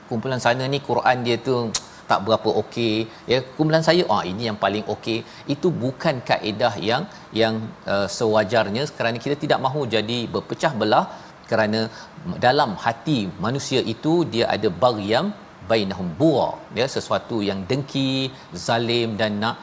Kumpulan 0.10 0.41
sana 0.45 0.63
ni 0.73 0.80
Quran 0.89 1.17
dia 1.27 1.38
tu 1.47 1.56
tak 2.09 2.19
berapa 2.25 2.49
okey 2.61 2.95
ya. 3.31 3.39
Kumpulan 3.55 3.83
saya 3.87 4.03
ah 4.15 4.23
ini 4.31 4.43
yang 4.49 4.57
paling 4.63 4.85
okey. 4.93 5.19
Itu 5.53 5.67
bukan 5.83 6.15
kaedah 6.29 6.73
yang 6.89 7.03
yang 7.41 7.55
uh, 7.93 8.07
sewajarnya 8.17 8.83
kerana 8.97 9.17
kita 9.25 9.35
tidak 9.43 9.59
mahu 9.65 9.81
jadi 9.95 10.19
berpecah 10.35 10.73
belah 10.81 11.05
kerana 11.49 11.81
dalam 12.45 12.71
hati 12.85 13.19
manusia 13.45 13.81
itu 13.93 14.13
dia 14.33 14.45
ada 14.55 14.69
baghiyam 14.83 15.27
bainahum 15.69 16.09
buwa 16.19 16.47
ya. 16.79 16.85
Sesuatu 16.95 17.39
yang 17.49 17.61
dengki 17.71 18.11
zalim 18.67 19.09
dan 19.21 19.33
nak 19.43 19.57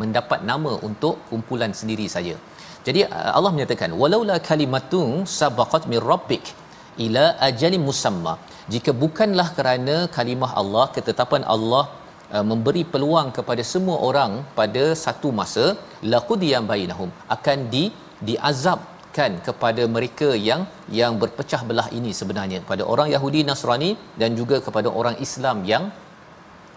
mendapat 0.00 0.40
nama 0.50 0.74
untuk 0.88 1.16
kumpulan 1.30 1.72
sendiri 1.80 2.08
saja. 2.16 2.36
Jadi 2.86 3.00
uh, 3.08 3.30
Allah 3.36 3.52
menyatakan 3.56 3.92
walaula 4.02 4.36
kalimatun 4.50 5.24
sabaqat 5.38 5.84
min 5.92 6.02
rabbik 6.10 6.44
ila 7.06 7.24
ajalin 7.48 7.82
musamma. 7.88 8.34
Jika 8.72 8.90
bukanlah 9.02 9.48
kerana 9.58 9.96
kalimah 10.16 10.50
Allah 10.60 10.86
ketetapan 10.96 11.42
Allah 11.54 11.84
uh, 12.34 12.44
memberi 12.50 12.84
peluang 12.92 13.28
kepada 13.38 13.62
semua 13.72 13.96
orang 14.08 14.32
pada 14.58 14.84
satu 15.04 15.30
masa 15.40 15.66
laqudiyam 16.14 16.66
bainahum 16.72 17.10
akan 17.36 17.58
di 17.74 17.84
diazabkan 18.28 19.32
kepada 19.46 19.82
mereka 19.96 20.28
yang 20.48 20.62
yang 21.00 21.12
berpecah 21.22 21.60
belah 21.68 21.88
ini 21.98 22.12
sebenarnya. 22.20 22.60
Pada 22.70 22.84
orang 22.94 23.10
Yahudi 23.14 23.42
Nasrani 23.50 23.90
dan 24.22 24.32
juga 24.40 24.58
kepada 24.68 24.88
orang 25.00 25.18
Islam 25.26 25.58
yang 25.72 25.86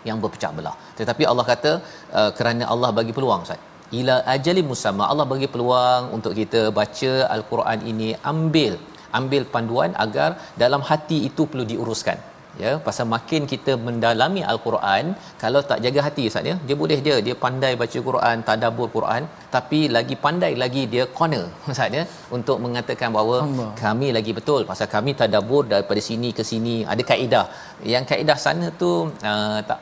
yang 0.10 0.20
berpecah 0.24 0.52
belah. 0.58 0.76
Tetapi 1.00 1.24
Allah 1.32 1.46
kata 1.54 1.72
uh, 2.20 2.32
kerana 2.38 2.66
Allah 2.74 2.92
bagi 3.00 3.16
peluang 3.18 3.44
Ustaz. 3.48 3.64
Ila 4.00 4.16
ajali 4.34 4.62
musamma 4.70 5.04
Allah 5.12 5.26
bagi 5.32 5.48
peluang 5.54 6.04
untuk 6.16 6.34
kita 6.40 6.62
baca 6.80 7.12
al-Quran 7.36 7.80
ini 7.92 8.10
ambil 8.32 8.74
ambil 9.20 9.44
panduan 9.54 9.92
agar 10.06 10.30
dalam 10.64 10.82
hati 10.90 11.20
itu 11.30 11.44
perlu 11.52 11.66
diuruskan. 11.74 12.20
Ya 12.62 12.72
pasal 12.86 13.06
makin 13.14 13.42
kita 13.52 13.72
mendalami 13.88 14.42
al-Quran 14.52 15.06
kalau 15.42 15.60
tak 15.70 15.80
jaga 15.86 16.00
hati 16.06 16.24
ustaz 16.30 16.50
ya 16.50 16.56
dia 16.68 16.76
boleh 16.82 16.98
dia 17.06 17.16
dia 17.28 17.36
pandai 17.44 17.72
baca 17.82 18.00
Quran 18.08 18.38
tadabbur 18.48 18.88
Quran 18.96 19.24
tapi 19.56 19.80
lagi 19.96 20.16
pandai 20.24 20.52
lagi 20.64 20.84
dia 20.94 21.04
corner 21.18 21.44
ustaz 21.74 21.98
ya 22.00 22.04
untuk 22.38 22.58
mengatakan 22.64 23.12
bahawa 23.18 23.38
Allah. 23.46 23.70
kami 23.84 24.10
lagi 24.18 24.34
betul. 24.40 24.64
Pasal 24.72 24.90
kami 24.96 25.14
tadabbur 25.22 25.64
daripada 25.74 26.04
sini 26.10 26.32
ke 26.40 26.46
sini 26.52 26.76
ada 26.94 27.06
kaedah. 27.12 27.46
Yang 27.94 28.06
kaedah 28.14 28.38
sana 28.46 28.68
tu 28.82 28.92
uh, 29.34 29.60
tak 29.70 29.80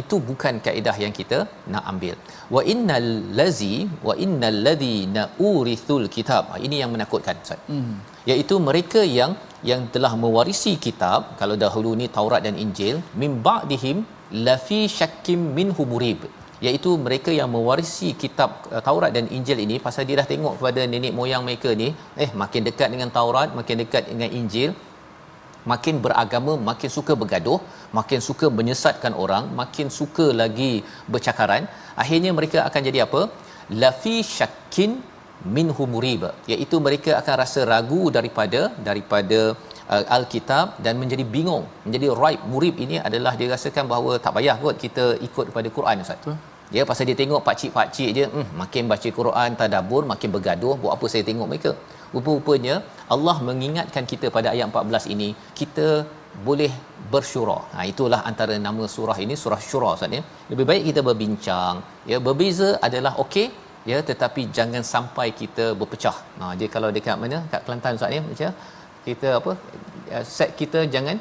itu 0.00 0.16
bukan 0.30 0.54
kaedah 0.66 0.96
yang 1.04 1.14
kita 1.20 1.38
nak 1.72 1.84
ambil. 1.92 2.16
Wa 2.54 2.62
innal 2.72 3.10
lazi 3.38 3.76
wa 4.08 4.14
innal 4.24 4.58
ladina 4.66 5.22
urithul 5.50 6.06
kitab. 6.16 6.44
Ah, 6.54 6.60
ini 6.66 6.76
yang 6.82 6.90
menakutkan 6.94 7.36
ustaz. 7.46 7.62
Hmm. 7.70 7.96
Iaitu 8.30 8.54
mereka 8.68 9.00
yang 9.18 9.32
yang 9.70 9.82
telah 9.94 10.12
mewarisi 10.22 10.72
kitab 10.86 11.20
kalau 11.40 11.54
dahulu 11.62 11.92
ni 12.00 12.06
Taurat 12.16 12.42
dan 12.46 12.56
Injil 12.64 12.96
min 13.20 13.32
ba'dihim 13.46 13.98
lafi 14.46 14.80
syakkim 14.96 15.40
minhu 15.58 15.84
murib. 15.92 16.20
Iaitu 16.64 16.90
mereka 17.06 17.30
yang 17.38 17.48
mewarisi 17.54 18.08
kitab 18.22 18.50
uh, 18.74 18.82
Taurat 18.88 19.10
dan 19.16 19.26
Injil 19.36 19.58
ini 19.64 19.76
pasal 19.86 20.02
dia 20.08 20.16
dah 20.20 20.28
tengok 20.32 20.54
kepada 20.58 20.82
nenek 20.92 21.12
moyang 21.18 21.42
mereka 21.48 21.70
ni 21.82 21.88
eh 22.24 22.30
makin 22.42 22.62
dekat 22.68 22.88
dengan 22.94 23.10
Taurat 23.16 23.48
makin 23.58 23.76
dekat 23.82 24.04
dengan 24.12 24.30
Injil 24.40 24.70
makin 25.72 25.94
beragama 26.04 26.52
makin 26.68 26.90
suka 26.96 27.12
bergaduh 27.20 27.58
makin 27.98 28.20
suka 28.28 28.46
menyesatkan 28.58 29.12
orang 29.24 29.44
makin 29.60 29.88
suka 29.98 30.26
lagi 30.40 30.72
bercakaran 31.12 31.64
akhirnya 32.02 32.32
mereka 32.38 32.58
akan 32.68 32.80
jadi 32.88 33.00
apa? 33.06 33.22
Lafi 33.82 34.16
syakkin 34.36 34.90
minhu 35.58 35.84
muriba 35.94 36.30
iaitu 36.52 36.76
mereka 36.86 37.10
akan 37.20 37.34
rasa 37.42 37.62
ragu 37.72 38.02
daripada 38.16 38.60
daripada 38.88 39.40
uh, 39.94 40.04
alkitab 40.16 40.66
dan 40.86 40.94
menjadi 41.02 41.24
bingung 41.36 41.64
menjadi 41.86 42.08
raib 42.22 42.42
murib 42.52 42.76
ini 42.86 42.98
adalah 43.08 43.32
dia 43.40 43.48
rasakan 43.54 43.86
bahawa 43.92 44.12
tak 44.26 44.34
payah 44.38 44.56
kot 44.64 44.76
kita 44.84 45.06
ikut 45.28 45.44
kepada 45.52 45.70
Quran 45.78 46.04
ustaz 46.06 46.20
Betul. 46.22 46.36
Ya 46.74 46.82
pasal 46.88 47.04
dia 47.08 47.16
tengok 47.18 47.40
pak 47.46 47.56
cik 47.60 47.70
pak 47.76 47.88
cik 47.96 48.10
je 48.18 48.24
hmm, 48.32 48.48
makin 48.60 48.84
baca 48.92 49.08
Quran 49.18 49.50
tadabbur 49.60 50.02
makin 50.12 50.30
bergaduh 50.34 50.74
buat 50.82 50.92
apa 50.96 51.06
saya 51.12 51.22
tengok 51.28 51.48
mereka 51.50 51.70
rupa-rupanya 52.14 52.74
Allah 53.14 53.36
mengingatkan 53.48 54.04
kita 54.12 54.26
pada 54.36 54.48
ayat 54.54 54.66
14 54.72 55.12
ini 55.14 55.28
kita 55.60 55.86
boleh 56.46 56.72
bersyura. 57.12 57.58
Ha 57.74 57.84
itulah 57.92 58.20
antara 58.30 58.54
nama 58.66 58.84
surah 58.94 59.18
ini 59.24 59.34
surah 59.42 59.60
syura 59.68 59.90
Ustaz 59.96 60.16
ya. 60.18 60.22
Lebih 60.50 60.66
baik 60.70 60.82
kita 60.88 61.00
berbincang. 61.08 61.76
Ya 62.10 62.18
berbeza 62.26 62.68
adalah 62.88 63.12
okey 63.24 63.46
ya 63.90 63.98
tetapi 64.10 64.42
jangan 64.56 64.82
sampai 64.94 65.28
kita 65.40 65.64
berpecah. 65.80 66.16
Ha 66.40 66.52
jadi 66.58 66.68
kalau 66.74 66.88
dekat 66.96 67.16
mana 67.22 67.38
kat 67.52 67.60
Kelantan 67.66 67.98
Ustaz 67.98 68.16
ya 68.16 68.20
macam 68.28 68.52
kita 69.06 69.28
apa 69.38 69.52
ya, 70.10 70.20
set 70.36 70.50
kita 70.60 70.80
jangan 70.94 71.16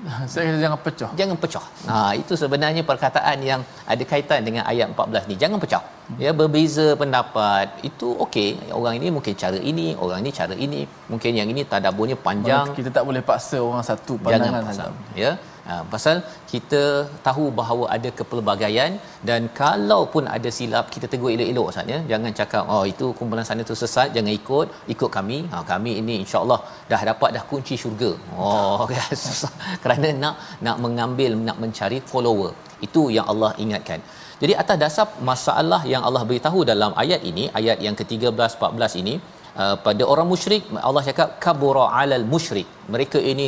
saya 0.32 0.42
kata 0.48 0.58
jangan 0.64 0.80
pecah. 0.84 1.10
Jangan 1.20 1.36
pecah. 1.42 1.64
Ha 1.90 1.98
itu 2.20 2.32
sebenarnya 2.42 2.82
perkataan 2.90 3.38
yang 3.50 3.60
ada 3.92 4.04
kaitan 4.12 4.40
dengan 4.48 4.62
ayat 4.70 4.86
14 4.96 5.28
ni. 5.30 5.34
Jangan 5.42 5.58
pecah. 5.64 5.82
Ya 6.24 6.30
berbeza 6.40 6.86
pendapat. 7.02 7.66
Itu 7.88 8.08
okey. 8.24 8.72
Orang 8.78 8.96
ini 8.98 9.08
mungkin 9.16 9.34
cara 9.42 9.58
ini, 9.72 9.86
orang 10.04 10.20
ini 10.24 10.30
cara 10.40 10.54
ini. 10.66 10.80
Mungkin 11.12 11.32
yang 11.40 11.48
ini 11.52 11.62
tadaburnya 11.72 12.16
panjang. 12.26 12.72
Kita 12.78 12.90
tak 12.96 13.04
boleh 13.08 13.22
paksa 13.30 13.58
orang 13.68 13.84
satu 13.90 14.16
pandangan 14.24 14.64
saja. 14.72 14.88
Ya. 15.24 15.32
Ha, 15.68 15.74
pasal 15.92 16.16
kita 16.52 16.82
tahu 17.26 17.44
bahawa 17.58 17.84
ada 17.96 18.08
kepelbagaian 18.18 18.92
dan 19.28 19.40
kalau 19.60 20.00
pun 20.12 20.24
ada 20.36 20.48
silap 20.58 20.86
kita 20.94 21.06
tegur 21.12 21.30
elok-elok 21.34 21.66
Ustaz 21.72 21.92
ya. 21.94 21.98
Jangan 22.10 22.32
cakap 22.40 22.64
oh 22.74 22.84
itu 22.92 23.06
kumpulan 23.18 23.46
sana 23.48 23.66
tu 23.70 23.76
sesat 23.82 24.08
jangan 24.16 24.32
ikut 24.40 24.68
ikut 24.94 25.10
kami. 25.16 25.38
Ha, 25.52 25.62
kami 25.72 25.92
ini 26.02 26.16
insyaallah 26.24 26.60
dah 26.92 27.02
dapat 27.10 27.30
dah 27.36 27.44
kunci 27.50 27.76
syurga. 27.82 28.12
Oh 28.46 28.84
kan 28.90 29.12
susah. 29.26 29.52
Kerana 29.84 30.10
nak 30.22 30.34
nak 30.68 30.78
mengambil 30.86 31.32
nak 31.48 31.58
mencari 31.64 32.00
follower. 32.12 32.52
Itu 32.86 33.02
yang 33.16 33.28
Allah 33.32 33.52
ingatkan. 33.64 34.00
Jadi 34.42 34.52
atas 34.62 34.76
dasar 34.82 35.06
masalah 35.30 35.82
yang 35.92 36.02
Allah 36.08 36.22
beritahu 36.28 36.60
dalam 36.72 36.92
ayat 37.02 37.20
ini 37.30 37.44
ayat 37.60 37.78
yang 37.88 37.96
ke-13 38.00 38.58
14 38.62 39.02
ini 39.04 39.16
Uh, 39.62 39.76
pada 39.84 40.02
orang 40.12 40.26
musyrik 40.32 40.62
Allah 40.88 41.02
cakap 41.06 41.28
kabura 41.44 41.84
alal 42.00 42.24
musyrik. 42.32 42.68
Mereka 42.94 43.18
ini 43.30 43.46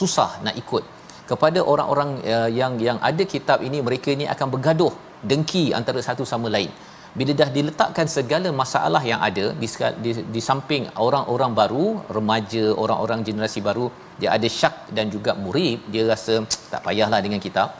susah 0.00 0.30
nak 0.44 0.56
ikut 0.62 0.84
kepada 1.30 1.60
orang-orang 1.72 2.10
uh, 2.34 2.48
yang 2.60 2.72
yang 2.86 2.98
ada 3.10 3.24
kitab 3.34 3.58
ini 3.68 3.78
mereka 3.86 4.08
ini 4.16 4.26
akan 4.34 4.48
bergaduh 4.54 4.92
dengki 5.30 5.64
antara 5.78 6.00
satu 6.08 6.24
sama 6.32 6.48
lain. 6.56 6.72
Bila 7.18 7.32
dah 7.40 7.48
diletakkan 7.56 8.06
segala 8.14 8.48
masalah 8.60 9.00
yang 9.10 9.20
ada 9.28 9.44
di, 9.62 9.68
di, 10.04 10.10
di 10.34 10.40
samping 10.48 10.84
orang-orang 11.06 11.52
baru 11.60 11.86
remaja 12.16 12.64
orang-orang 12.84 13.20
generasi 13.28 13.60
baru 13.68 13.86
dia 14.20 14.30
ada 14.36 14.48
syak 14.58 14.90
dan 14.96 15.06
juga 15.14 15.32
murid 15.44 15.78
dia 15.94 16.04
rasa 16.12 16.34
tak 16.72 16.82
payahlah 16.86 17.20
dengan 17.26 17.40
kitab. 17.46 17.70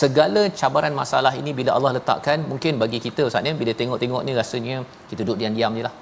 Segala 0.00 0.42
cabaran 0.60 0.94
masalah 1.02 1.32
ini 1.40 1.52
bila 1.58 1.70
Allah 1.76 1.92
letakkan 1.98 2.38
mungkin 2.50 2.80
bagi 2.82 2.98
kita 3.06 3.22
ustaz 3.28 3.44
ni 3.46 3.52
bila 3.62 3.72
tengok-tengok 3.80 4.22
ni 4.26 4.32
rasanya 4.40 4.76
kita 5.08 5.20
duduk 5.22 5.38
diam-diam 5.42 5.72
je 5.78 5.84
lah 5.86 5.94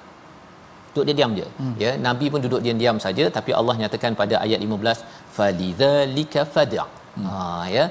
duduk 0.92 1.04
dia 1.08 1.16
diam 1.18 1.32
je. 1.40 1.46
Hmm. 1.60 1.74
ya 1.82 1.90
nabi 2.06 2.26
pun 2.32 2.40
duduk 2.46 2.60
diam-diam 2.64 2.96
saja 3.04 3.24
tapi 3.36 3.50
Allah 3.58 3.74
nyatakan 3.82 4.14
pada 4.20 4.34
ayat 4.44 4.60
15 4.66 5.04
falidzalika 5.36 6.42
fad'a 6.54 6.86
hmm. 7.16 7.26
ha 7.26 7.38
ya. 7.76 7.84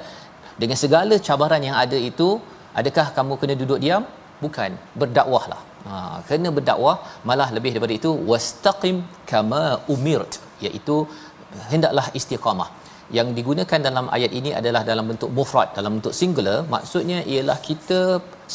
Dengan 0.62 0.78
segala 0.84 1.16
cabaran 1.28 1.62
yang 1.68 1.78
ada 1.84 1.98
itu 2.12 2.30
adakah 2.80 3.08
kamu 3.18 3.34
kena 3.42 3.56
duduk 3.62 3.80
diam? 3.86 4.04
Bukan. 4.44 4.72
Berdakwahlah. 5.02 5.62
Ha 5.88 5.98
kena 6.28 6.50
berdakwah 6.58 6.96
malah 7.30 7.50
lebih 7.56 7.72
daripada 7.76 7.96
itu 8.00 8.12
wastaqim 8.32 8.98
kama 9.32 9.64
umirt. 9.96 10.34
Iaitu 10.66 10.98
hendaklah 11.72 12.06
istiqamah. 12.20 12.70
Yang 13.18 13.28
digunakan 13.38 13.80
dalam 13.88 14.06
ayat 14.16 14.32
ini 14.40 14.52
adalah 14.60 14.82
dalam 14.90 15.06
bentuk 15.12 15.32
mufrad 15.38 15.70
dalam 15.78 15.94
bentuk 15.98 16.14
singular. 16.20 16.58
Maksudnya 16.76 17.20
ialah 17.34 17.58
kita 17.70 18.00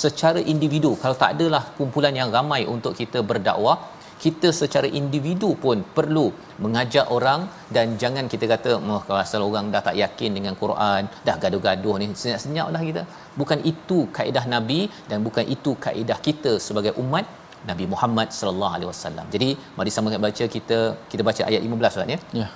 secara 0.03 0.41
individu 0.53 0.91
kalau 1.03 1.17
tak 1.23 1.33
adalah 1.35 1.63
kumpulan 1.79 2.15
yang 2.21 2.29
ramai 2.37 2.63
untuk 2.75 2.93
kita 3.01 3.19
berdakwah 3.31 3.77
kita 4.23 4.49
secara 4.61 4.89
individu 5.01 5.51
pun 5.65 5.79
perlu 5.97 6.27
mengajak 6.65 7.07
orang 7.17 7.41
dan 7.77 7.97
jangan 8.03 8.27
kita 8.33 8.47
kata 8.55 8.73
oh 8.95 9.01
kalau 9.07 9.21
asal 9.25 9.43
orang 9.49 9.69
dah 9.75 9.83
tak 9.89 9.97
yakin 10.03 10.33
dengan 10.39 10.57
Quran 10.63 11.03
dah 11.29 11.37
gaduh-gaduh 11.45 11.95
ni 12.03 12.09
senyap-senyaplah 12.23 12.83
kita 12.89 13.05
bukan 13.41 13.61
itu 13.73 13.99
kaedah 14.19 14.45
nabi 14.55 14.81
dan 15.13 15.21
bukan 15.29 15.47
itu 15.57 15.73
kaedah 15.87 16.19
kita 16.29 16.55
sebagai 16.69 16.95
umat 17.05 17.27
Nabi 17.69 17.85
Muhammad 17.93 18.29
sallallahu 18.39 18.75
alaihi 18.77 18.89
wasallam. 18.91 19.27
Jadi 19.35 19.49
mari 19.77 19.91
sama 19.95 20.19
baca 20.27 20.45
kita 20.57 20.79
kita 21.13 21.23
baca 21.29 21.43
ayat 21.49 21.63
15 21.65 21.93
Ustaz 21.93 22.13
ya. 22.15 22.19
Ya 22.41 22.49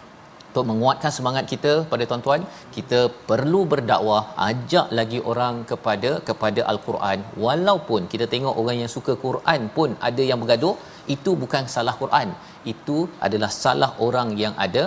untuk 0.49 0.65
menguatkan 0.71 1.13
semangat 1.17 1.45
kita 1.53 1.73
pada 1.91 2.05
tuan-tuan 2.11 2.43
kita 2.77 3.01
perlu 3.31 3.61
berdakwah 3.73 4.23
ajak 4.49 4.87
lagi 4.99 5.19
orang 5.31 5.57
kepada 5.71 6.11
kepada 6.29 6.61
al-Quran 6.73 7.19
walaupun 7.45 8.09
kita 8.13 8.27
tengok 8.33 8.55
orang 8.63 8.77
yang 8.83 8.91
suka 8.95 9.15
Quran 9.25 9.61
pun 9.77 9.91
ada 10.09 10.23
yang 10.31 10.41
bergaduh 10.43 10.75
itu 11.16 11.32
bukan 11.44 11.64
salah 11.76 11.96
Quran 12.02 12.30
itu 12.74 12.98
adalah 13.26 13.52
salah 13.64 13.92
orang 14.08 14.30
yang 14.44 14.54
ada 14.66 14.84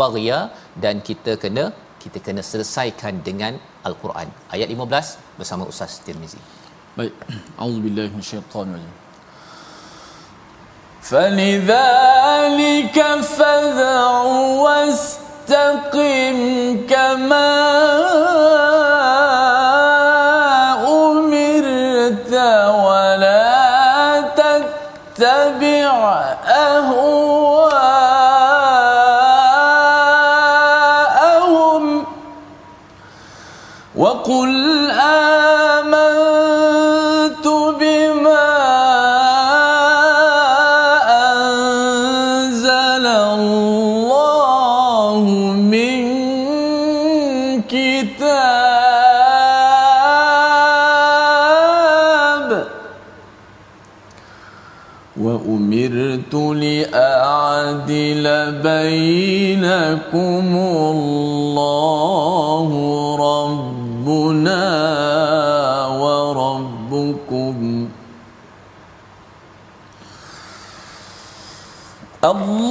baghya 0.00 0.38
dan 0.84 0.94
kita 1.08 1.34
kena 1.42 1.64
kita 2.02 2.18
kena 2.26 2.42
selesaikan 2.52 3.14
dengan 3.28 3.52
al-Quran 3.88 4.28
ayat 4.56 4.68
15 4.76 5.40
bersama 5.40 5.64
Ustaz 5.72 5.92
Tirmizi 6.06 6.40
Baik. 6.98 7.14
Auzubillahi 7.64 8.10
minasyaitanir 8.14 8.78
rajim. 8.78 8.96
فلذلك 11.08 12.96
فدع 13.38 14.10
واستقم 14.64 16.38
كما 16.90 17.52
بينكم 58.51 60.47
الله 60.93 62.69
ربنا 63.19 64.63
وربكم 65.87 67.57
الله 72.23 72.62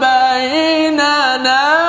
بيننا 0.00 1.83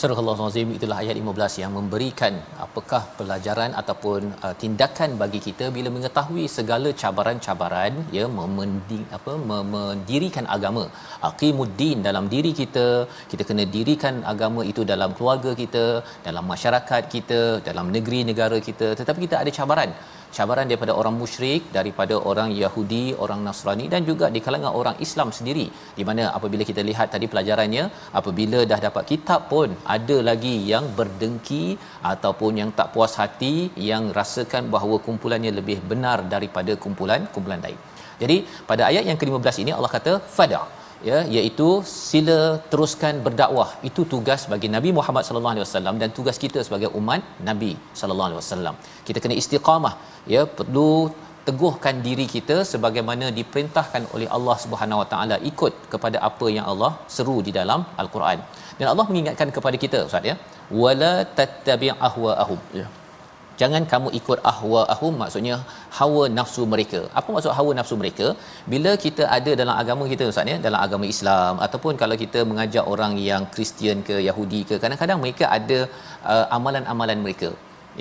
Surah 0.00 0.18
Al-Azim 0.22 0.68
itulah 0.74 0.96
ayat 1.02 1.16
15 1.20 1.54
yang 1.60 1.72
memberikan 1.76 2.34
apakah 2.64 3.00
pelajaran 3.18 3.70
ataupun 3.80 4.20
uh, 4.46 4.54
tindakan 4.60 5.10
bagi 5.22 5.40
kita 5.46 5.64
bila 5.76 5.88
mengetahui 5.94 6.44
segala 6.56 6.88
cabaran-cabaran 7.00 7.94
ya 8.16 8.26
memending 8.36 9.02
apa 9.16 9.32
mendirikan 9.72 10.46
agama. 10.56 10.84
Aqimuddin 11.28 12.06
dalam 12.08 12.26
diri 12.34 12.52
kita 12.60 12.86
kita 13.32 13.42
kena 13.48 13.64
dirikan 13.76 14.22
agama 14.32 14.62
itu 14.72 14.84
dalam 14.92 15.10
keluarga 15.18 15.54
kita 15.62 15.84
dalam 16.28 16.46
masyarakat 16.52 17.02
kita 17.16 17.40
dalam 17.68 17.88
negeri 17.96 18.20
negara 18.30 18.60
kita. 18.68 18.90
Tetapi 19.00 19.20
kita 19.26 19.38
ada 19.42 19.52
cabaran 19.58 19.92
cabaran 20.36 20.66
daripada 20.70 20.92
orang 21.00 21.14
musyrik 21.22 21.62
daripada 21.76 22.14
orang 22.30 22.50
Yahudi 22.62 23.04
orang 23.24 23.40
Nasrani 23.46 23.86
dan 23.94 24.02
juga 24.10 24.26
di 24.34 24.40
kalangan 24.46 24.72
orang 24.80 24.96
Islam 25.06 25.28
sendiri. 25.38 25.66
Di 25.98 26.04
mana 26.08 26.24
apabila 26.38 26.64
kita 26.70 26.84
lihat 26.90 27.08
tadi 27.14 27.28
pelajarannya 27.32 27.84
apabila 28.20 28.60
dah 28.72 28.80
dapat 28.86 29.04
kitab 29.12 29.42
pun 29.52 29.70
ada 29.96 30.16
lagi 30.30 30.54
yang 30.72 30.86
berdengki 30.98 31.64
ataupun 32.12 32.52
yang 32.62 32.72
tak 32.80 32.90
puas 32.96 33.14
hati 33.22 33.54
yang 33.90 34.06
rasakan 34.20 34.64
bahawa 34.74 34.98
kumpulannya 35.06 35.52
lebih 35.60 35.78
benar 35.92 36.18
daripada 36.34 36.74
kumpulan-kumpulan 36.84 37.62
lain. 37.66 37.78
Jadi 38.22 38.36
pada 38.70 38.82
ayat 38.90 39.04
yang 39.10 39.18
ke-15 39.20 39.56
ini 39.64 39.72
Allah 39.78 39.92
kata 39.96 40.12
fada 40.36 40.62
ya 41.08 41.18
iaitu 41.36 41.68
sila 42.10 42.38
teruskan 42.72 43.14
berdakwah. 43.26 43.70
Itu 43.88 44.02
tugas 44.12 44.42
bagi 44.52 44.68
Nabi 44.76 44.90
Muhammad 44.98 45.24
sallallahu 45.28 45.54
alaihi 45.54 45.66
wasallam 45.66 45.96
dan 46.02 46.10
tugas 46.18 46.38
kita 46.44 46.60
sebagai 46.66 46.90
umat 47.00 47.22
Nabi 47.48 47.72
sallallahu 48.00 48.28
alaihi 48.30 48.40
wasallam. 48.42 48.74
Kita 49.08 49.18
kena 49.24 49.36
istiqamah 49.42 49.94
ya 50.34 50.44
perlu 50.60 50.90
teguhkan 51.48 51.96
diri 52.06 52.26
kita 52.34 52.56
sebagaimana 52.72 53.26
diperintahkan 53.38 54.02
oleh 54.14 54.28
Allah 54.36 54.56
Subhanahu 54.64 55.00
Wa 55.02 55.08
Taala 55.12 55.36
ikut 55.50 55.74
kepada 55.92 56.18
apa 56.28 56.46
yang 56.56 56.66
Allah 56.72 56.92
seru 57.16 57.36
di 57.48 57.54
dalam 57.58 57.82
al-Quran. 58.02 58.40
Dan 58.78 58.86
Allah 58.92 59.06
mengingatkan 59.10 59.50
kepada 59.58 59.76
kita 59.84 60.00
ustaz 60.08 60.30
ya 60.30 60.36
wala 60.82 61.14
tattabi' 61.38 61.92
ahwaahum 62.08 62.60
ya 62.80 62.86
Jangan 63.60 63.82
kamu 63.92 64.08
ikut 64.18 64.38
ahwa 64.50 64.80
ahum 64.94 65.14
maksudnya 65.20 65.54
hawa 65.98 66.24
nafsu 66.38 66.62
mereka. 66.72 67.00
Apa 67.18 67.28
maksud 67.34 67.52
hawa 67.58 67.70
nafsu 67.78 67.94
mereka? 68.02 68.26
Bila 68.72 68.90
kita 69.04 69.24
ada 69.36 69.52
dalam 69.60 69.74
agama 69.82 70.04
kita 70.12 70.26
ustaz 70.32 70.52
ya, 70.52 70.56
dalam 70.66 70.80
agama 70.86 71.06
Islam 71.14 71.54
ataupun 71.66 71.94
kalau 72.02 72.18
kita 72.24 72.42
mengajak 72.50 72.84
orang 72.92 73.14
yang 73.30 73.44
Kristian 73.54 73.98
ke 74.08 74.18
Yahudi 74.28 74.60
ke, 74.68 74.76
kadang-kadang 74.82 75.18
mereka 75.24 75.46
ada 75.56 75.78
uh, 76.32 76.46
amalan-amalan 76.58 77.20
mereka. 77.26 77.50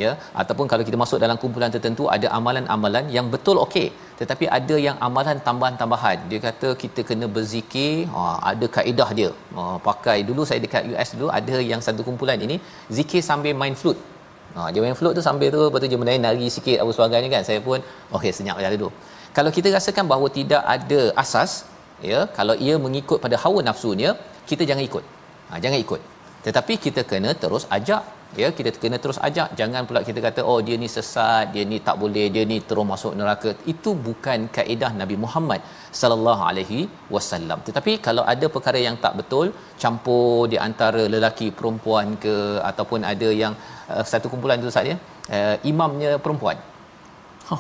Ya, 0.01 0.12
ataupun 0.41 0.66
kalau 0.72 0.84
kita 0.88 0.97
masuk 1.01 1.18
dalam 1.24 1.38
kumpulan 1.41 1.72
tertentu 1.76 2.03
ada 2.16 2.28
amalan-amalan 2.38 3.05
yang 3.16 3.28
betul 3.34 3.58
okey, 3.64 3.88
tetapi 4.20 4.45
ada 4.58 4.76
yang 4.88 4.97
amalan 5.08 5.38
tambahan-tambahan. 5.47 6.18
Dia 6.32 6.39
kata 6.43 6.70
kita 6.84 7.01
kena 7.10 7.26
berzikir, 7.36 8.05
ha, 8.14 8.22
ada 8.51 8.66
kaedah 8.76 9.10
dia. 9.20 9.32
Ha, 9.58 9.64
pakai 9.88 10.18
dulu 10.28 10.45
saya 10.49 10.62
dekat 10.66 10.86
US 10.91 11.12
dulu 11.18 11.30
ada 11.39 11.58
yang 11.72 11.82
satu 11.88 12.05
kumpulan 12.10 12.38
ini 12.47 12.58
zikir 12.97 13.24
sambil 13.30 13.58
main 13.64 13.78
flute. 13.82 14.01
Ha, 14.58 14.70
dia 14.74 14.82
main 14.84 14.97
float 14.99 15.14
tu 15.18 15.24
sambil 15.28 15.47
tu 15.55 15.60
lepas 15.66 15.80
tu 15.84 15.88
dia 15.91 15.99
menari 16.01 16.20
nari 16.26 16.47
sikit 16.58 16.78
apa 16.84 16.91
sebagainya 16.97 17.30
kan. 17.36 17.43
Saya 17.49 17.60
pun 17.68 17.80
okey 18.18 18.32
senyap 18.38 18.58
je 18.64 18.78
dulu. 18.82 18.89
Kalau 19.38 19.51
kita 19.58 19.70
rasakan 19.78 20.05
bahawa 20.12 20.28
tidak 20.38 20.62
ada 20.76 21.01
asas 21.24 21.51
ya, 22.10 22.20
kalau 22.38 22.55
ia 22.68 22.76
mengikut 22.86 23.20
pada 23.26 23.38
hawa 23.43 23.60
nafsunya, 23.70 24.12
kita 24.49 24.64
jangan 24.70 24.84
ikut. 24.89 25.03
Ha, 25.49 25.62
jangan 25.64 25.80
ikut. 25.86 26.01
Tetapi 26.45 26.74
kita 26.86 27.01
kena 27.12 27.32
terus 27.43 27.64
ajak 27.78 28.01
ya 28.42 28.48
kita 28.58 28.70
kena 28.84 28.98
terus 29.04 29.18
ajak. 29.28 29.50
Jangan 29.60 29.82
pula 29.90 30.02
kita 30.10 30.20
kata 30.28 30.42
oh 30.52 30.60
dia 30.68 30.76
ni 30.84 30.90
sesat 30.96 31.46
dia 31.54 31.64
ni 31.72 31.78
tak 31.88 31.96
boleh 32.04 32.26
dia 32.36 32.44
ni 32.52 32.58
terus 32.70 32.86
masuk 32.94 33.14
neraka. 33.20 33.52
Itu 33.74 33.92
bukan 34.08 34.48
kaedah 34.58 34.92
Nabi 35.02 35.18
Muhammad 35.26 35.62
sallallahu 36.02 36.44
alaihi 36.50 36.80
wasallam. 37.16 37.60
Tetapi 37.68 37.94
kalau 38.08 38.26
ada 38.34 38.48
perkara 38.56 38.82
yang 38.88 38.98
tak 39.06 39.16
betul 39.20 39.50
campur 39.84 40.48
di 40.54 40.60
antara 40.68 41.04
lelaki 41.16 41.50
perempuan 41.60 42.18
ke 42.26 42.36
ataupun 42.72 43.02
ada 43.14 43.30
yang 43.44 43.56
uh, 43.94 44.04
satu 44.14 44.28
kumpulan 44.34 44.60
tu 44.68 44.74
saja 44.80 44.96
uh, 45.38 45.56
imamnya 45.72 46.14
perempuan. 46.26 46.60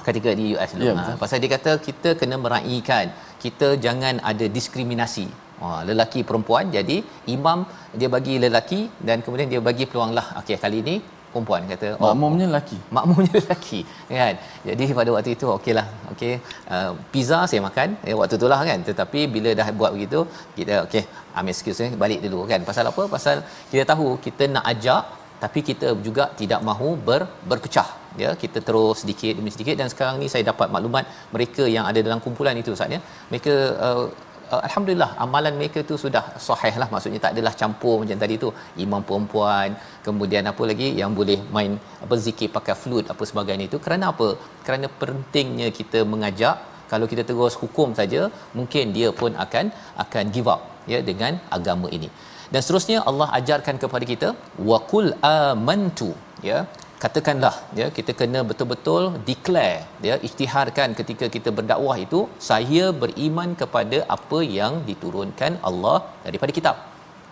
Ketika 0.07 0.29
di 0.39 0.45
US 0.53 0.71
dulu 0.75 0.85
Ya, 0.85 0.93
ha, 0.93 0.99
betul. 0.99 1.17
pasal 1.21 1.37
dia 1.43 1.51
kata 1.55 1.71
kita 1.87 2.09
kena 2.19 2.35
meraihkan. 2.45 3.05
Kita 3.43 3.67
jangan 3.85 4.15
ada 4.31 4.45
diskriminasi 4.55 5.27
Ha, 5.61 5.67
lelaki 5.89 6.19
perempuan 6.29 6.65
jadi 6.75 6.97
imam 7.35 7.59
dia 7.99 8.09
bagi 8.15 8.33
lelaki 8.43 8.81
dan 9.07 9.17
kemudian 9.25 9.47
dia 9.53 9.61
bagi 9.69 9.85
peluang 9.89 10.11
lah. 10.17 10.25
Okey 10.41 10.57
kali 10.63 10.79
ni 10.89 10.95
perempuan 11.31 11.61
kata 11.71 11.87
makmumnya 12.03 12.45
lelaki. 12.49 12.77
makmumnya 12.95 13.31
lelaki 13.39 13.79
kan? 14.21 14.35
Jadi 14.67 14.85
pada 14.99 15.09
waktu 15.15 15.31
itu 15.37 15.45
okeylah 15.57 15.87
okey. 16.13 16.33
Uh, 16.73 16.91
pizza 17.13 17.39
saya 17.49 17.61
makan 17.67 17.97
eh, 18.07 18.15
waktu 18.19 18.37
itulah 18.39 18.59
kan? 18.69 18.79
Tetapi 18.89 19.19
bila 19.35 19.51
dah 19.59 19.67
buat 19.81 19.91
begitu 19.97 20.19
kita 20.57 20.75
okey 20.87 21.03
ambil 21.37 21.53
excuse 21.55 21.81
ni 21.85 21.89
balik 22.03 22.21
dulu 22.25 22.41
kan? 22.51 22.61
Pasal 22.69 22.85
apa? 22.91 23.05
Pasal 23.15 23.37
kita 23.71 23.85
tahu 23.93 24.07
kita 24.27 24.45
nak 24.55 24.65
ajak 24.73 25.03
tapi 25.43 25.59
kita 25.69 25.87
juga 26.05 26.23
tidak 26.39 26.61
mahu 26.69 26.89
ber, 27.07 27.21
berpecah. 27.49 27.89
Ya 28.21 28.29
kita 28.43 28.59
terus 28.67 29.01
sedikit 29.01 29.33
demi 29.37 29.51
sedikit 29.55 29.75
dan 29.81 29.87
sekarang 29.93 30.15
ni 30.21 30.27
saya 30.33 30.43
dapat 30.51 30.67
maklumat 30.75 31.05
mereka 31.35 31.63
yang 31.75 31.85
ada 31.89 31.99
dalam 32.07 32.19
kumpulan 32.25 32.57
itu. 32.61 32.71
Ustaz 32.77 32.95
ya 32.95 32.99
mereka 33.29 33.53
uh, 33.87 34.05
uh, 34.53 34.61
alhamdulillah 34.67 35.09
amalan 35.25 35.53
mereka 35.59 35.79
tu 35.89 35.95
sudah 36.03 36.23
sahih 36.47 36.73
lah. 36.81 36.87
Maksudnya 36.93 37.19
tak 37.25 37.33
adalah 37.35 37.53
campur 37.61 37.95
macam 38.01 38.17
tadi 38.23 38.35
tu. 38.43 38.49
Imam 38.85 39.01
perempuan 39.09 39.69
kemudian 40.07 40.45
apa 40.51 40.63
lagi 40.71 40.87
yang 41.01 41.11
boleh 41.19 41.39
main 41.57 41.73
apa 42.05 42.15
zikir 42.25 42.49
pakai 42.57 42.75
flute 42.83 43.09
apa 43.13 43.23
sebagainya 43.31 43.67
itu. 43.71 43.79
Kerana 43.85 44.05
apa? 44.13 44.29
Kerana 44.67 44.89
pentingnya 45.03 45.69
kita 45.79 46.01
mengajak 46.13 46.57
kalau 46.91 47.05
kita 47.11 47.23
terus 47.29 47.55
hukum 47.63 47.91
saja 47.99 48.21
mungkin 48.57 48.95
dia 48.97 49.11
pun 49.21 49.31
akan 49.45 49.65
akan 50.05 50.25
give 50.35 50.49
up 50.55 50.63
ya 50.93 50.99
dengan 51.11 51.35
agama 51.57 51.89
ini. 51.99 52.09
Dan 52.51 52.59
seterusnya 52.63 52.97
Allah 53.09 53.27
ajarkan 53.39 53.75
kepada 53.83 54.05
kita 54.11 54.29
waqul 54.71 55.07
amantu 55.29 56.11
ya 56.49 56.59
katakanlah 57.03 57.55
ya 57.79 57.87
kita 57.97 58.11
kena 58.19 58.39
betul-betul 58.49 59.03
declare 59.29 59.79
ya 60.07 60.15
isytiharkan 60.27 60.97
ketika 60.99 61.25
kita 61.35 61.49
berdakwah 61.57 61.97
itu 62.05 62.19
saya 62.49 62.85
beriman 63.01 63.49
kepada 63.61 63.97
apa 64.15 64.39
yang 64.59 64.73
diturunkan 64.89 65.61
Allah 65.69 65.97
daripada 66.25 66.51
kitab. 66.57 66.77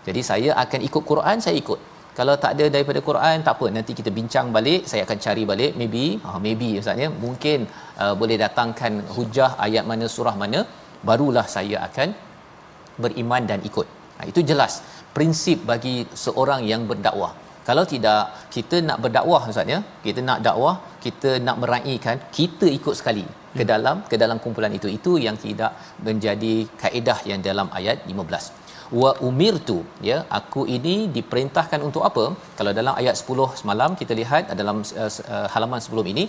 Jadi 0.08 0.22
saya 0.30 0.50
akan 0.64 0.80
ikut 0.88 1.04
Quran 1.12 1.38
saya 1.46 1.58
ikut. 1.64 1.80
Kalau 2.18 2.36
tak 2.44 2.52
ada 2.56 2.66
daripada 2.76 3.00
Quran 3.08 3.38
tak 3.46 3.54
apa. 3.58 3.68
Nanti 3.78 3.92
kita 4.00 4.12
bincang 4.18 4.48
balik 4.58 4.82
saya 4.90 5.02
akan 5.06 5.18
cari 5.26 5.44
balik. 5.52 5.72
Maybe 5.80 6.04
uh, 6.28 6.40
maybe 6.46 6.70
ustaznya 6.82 7.10
mungkin 7.26 7.66
uh, 8.04 8.14
boleh 8.22 8.38
datangkan 8.44 8.94
hujah 9.16 9.52
ayat 9.66 9.84
mana 9.92 10.08
surah 10.16 10.36
mana 10.44 10.62
barulah 11.10 11.46
saya 11.56 11.78
akan 11.88 12.10
beriman 13.04 13.44
dan 13.50 13.60
ikut. 13.70 13.88
Ha, 14.18 14.22
itu 14.32 14.42
jelas 14.50 14.74
prinsip 15.18 15.58
bagi 15.72 15.96
seorang 16.24 16.62
yang 16.72 16.84
berdakwah 16.92 17.34
kalau 17.68 17.84
tidak 17.94 18.22
kita 18.56 18.78
nak 18.88 18.98
berdakwah 19.04 19.42
ustaz 19.52 19.74
ya? 19.74 19.80
Kita 20.06 20.20
nak 20.30 20.40
dakwah 20.48 20.76
kita 21.06 21.32
nak 21.48 21.58
meraihkan 21.64 22.18
kita 22.38 22.68
ikut 22.78 22.96
sekali 23.00 23.26
ke 23.58 23.64
hmm. 23.64 23.72
dalam 23.72 23.98
ke 24.12 24.16
dalam 24.24 24.38
kumpulan 24.44 24.74
itu. 24.80 24.90
Itu 24.98 25.14
yang 25.26 25.38
tidak 25.46 25.72
menjadi 26.08 26.54
kaedah 26.84 27.20
yang 27.32 27.42
dalam 27.50 27.70
ayat 27.80 28.00
15 28.12 28.66
wa 29.02 29.12
umirtu 29.28 29.78
ya 30.08 30.18
aku 30.40 30.62
ini 30.76 30.96
diperintahkan 31.16 31.80
untuk 31.88 32.04
apa? 32.10 32.26
Kalau 32.58 32.72
dalam 32.80 32.94
ayat 33.02 33.16
10 33.22 33.62
semalam 33.62 33.92
kita 34.02 34.14
lihat 34.22 34.54
dalam 34.62 34.78
uh, 35.04 35.12
uh, 35.36 35.48
halaman 35.54 35.82
sebelum 35.86 36.08
ini 36.14 36.26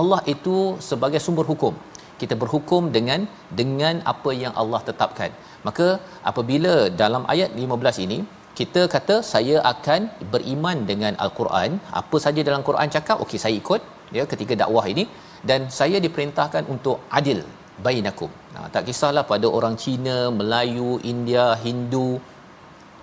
Allah 0.00 0.20
itu 0.34 0.56
sebagai 0.90 1.22
sumber 1.26 1.46
hukum. 1.52 1.74
Kita 2.20 2.34
berhukum 2.42 2.82
dengan 2.96 3.20
dengan 3.60 3.94
apa 4.12 4.30
yang 4.42 4.52
Allah 4.62 4.80
tetapkan. 4.88 5.30
Maka 5.66 5.86
apabila 6.30 6.74
dalam 7.02 7.22
ayat 7.34 7.50
15 7.62 8.04
ini 8.06 8.18
kita 8.60 8.80
kata 8.94 9.16
saya 9.32 9.56
akan 9.72 10.00
beriman 10.32 10.78
dengan 10.90 11.12
al-Quran 11.24 11.70
apa 12.00 12.16
saja 12.24 12.40
dalam 12.48 12.62
Quran 12.68 12.92
cakap 12.96 13.16
okey 13.24 13.38
saya 13.44 13.54
ikut 13.62 13.80
ya 14.16 14.24
ketika 14.32 14.54
dakwah 14.62 14.84
ini 14.92 15.04
dan 15.50 15.60
saya 15.78 15.96
diperintahkan 16.06 16.64
untuk 16.74 16.96
adil 17.18 17.40
bainakum. 17.86 18.30
Nah, 18.54 18.66
tak 18.74 18.82
kisahlah 18.88 19.24
pada 19.32 19.46
orang 19.58 19.74
Cina, 19.82 20.16
Melayu, 20.38 20.90
India, 21.12 21.46
Hindu, 21.64 22.10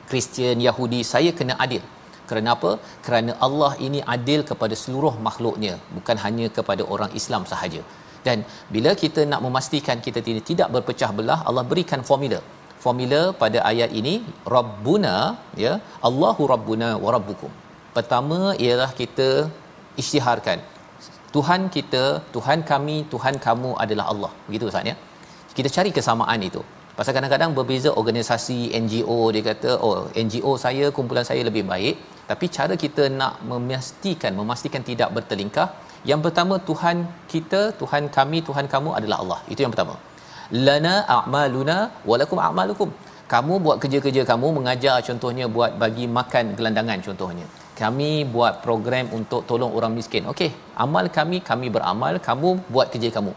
Kristian, 0.09 0.57
Yahudi, 0.67 1.01
saya 1.13 1.31
kena 1.39 1.55
adil. 1.65 1.83
Kerana 2.29 2.49
apa? 2.55 2.71
Kerana 3.05 3.31
Allah 3.45 3.71
ini 3.87 3.99
adil 4.15 4.41
kepada 4.49 4.75
seluruh 4.83 5.13
makhluknya, 5.27 5.73
bukan 5.95 6.17
hanya 6.25 6.47
kepada 6.57 6.83
orang 6.93 7.11
Islam 7.19 7.43
sahaja. 7.51 7.81
Dan 8.27 8.43
bila 8.75 8.91
kita 9.03 9.23
nak 9.31 9.41
memastikan 9.45 9.97
kita 10.05 10.19
tidak 10.49 10.69
berpecah 10.75 11.11
belah, 11.17 11.39
Allah 11.49 11.63
berikan 11.71 12.01
formula. 12.09 12.39
Formula 12.83 13.21
pada 13.41 13.59
ayat 13.71 13.91
ini, 13.99 14.15
Rabbuna, 14.55 15.15
ya, 15.63 15.73
Allahu 16.09 16.43
Rabbuna 16.53 16.89
wa 17.03 17.11
Rabbukum. 17.15 17.51
Pertama 17.97 18.39
ialah 18.65 18.89
kita 19.01 19.29
isytiharkan 20.01 20.59
Tuhan 21.35 21.61
kita, 21.75 22.03
Tuhan 22.35 22.59
kami, 22.71 22.97
Tuhan 23.13 23.35
kamu 23.45 23.69
adalah 23.83 24.05
Allah. 24.11 24.31
Begitu 24.47 24.65
Ustaz 24.71 24.89
ya. 24.89 24.95
Kita 25.57 25.69
cari 25.75 25.91
kesamaan 25.97 26.41
itu. 26.49 26.61
Pasal 26.97 27.13
kadang-kadang 27.15 27.51
berbeza 27.57 27.89
organisasi 28.01 28.57
NGO 28.83 29.17
dia 29.33 29.43
kata 29.49 29.71
oh 29.87 29.97
NGO 30.23 30.51
saya 30.63 30.85
kumpulan 30.95 31.25
saya 31.29 31.41
lebih 31.49 31.61
baik 31.71 31.95
tapi 32.29 32.45
cara 32.55 32.73
kita 32.83 33.03
nak 33.19 33.33
memastikan 33.51 34.31
memastikan 34.39 34.81
tidak 34.87 35.09
bertelingkah 35.17 35.67
yang 36.11 36.21
pertama 36.25 36.57
Tuhan 36.69 37.05
kita 37.33 37.61
Tuhan 37.81 38.09
kami 38.17 38.41
Tuhan 38.47 38.65
kamu 38.73 38.89
adalah 38.99 39.17
Allah 39.23 39.39
itu 39.53 39.61
yang 39.65 39.73
pertama 39.73 39.93
lana 40.51 40.95
a'maluna 41.17 41.77
walakum 42.09 42.39
a'malukum 42.47 42.89
kamu 43.27 43.53
buat 43.59 43.77
kerja-kerja 43.83 44.23
kamu 44.31 44.47
mengajar 44.57 44.97
contohnya 45.07 45.45
buat 45.55 45.75
bagi 45.81 46.07
makan 46.07 46.55
gelandangan 46.57 46.99
contohnya 47.07 47.47
kami 47.81 48.25
buat 48.35 48.53
program 48.65 49.05
untuk 49.17 49.41
tolong 49.49 49.71
orang 49.77 49.93
miskin. 49.97 50.25
Okey, 50.31 50.49
amal 50.83 51.05
kami 51.17 51.37
kami 51.49 51.67
beramal, 51.75 52.17
kamu 52.27 52.49
buat 52.73 52.87
kerja 52.93 53.09
kamu. 53.17 53.33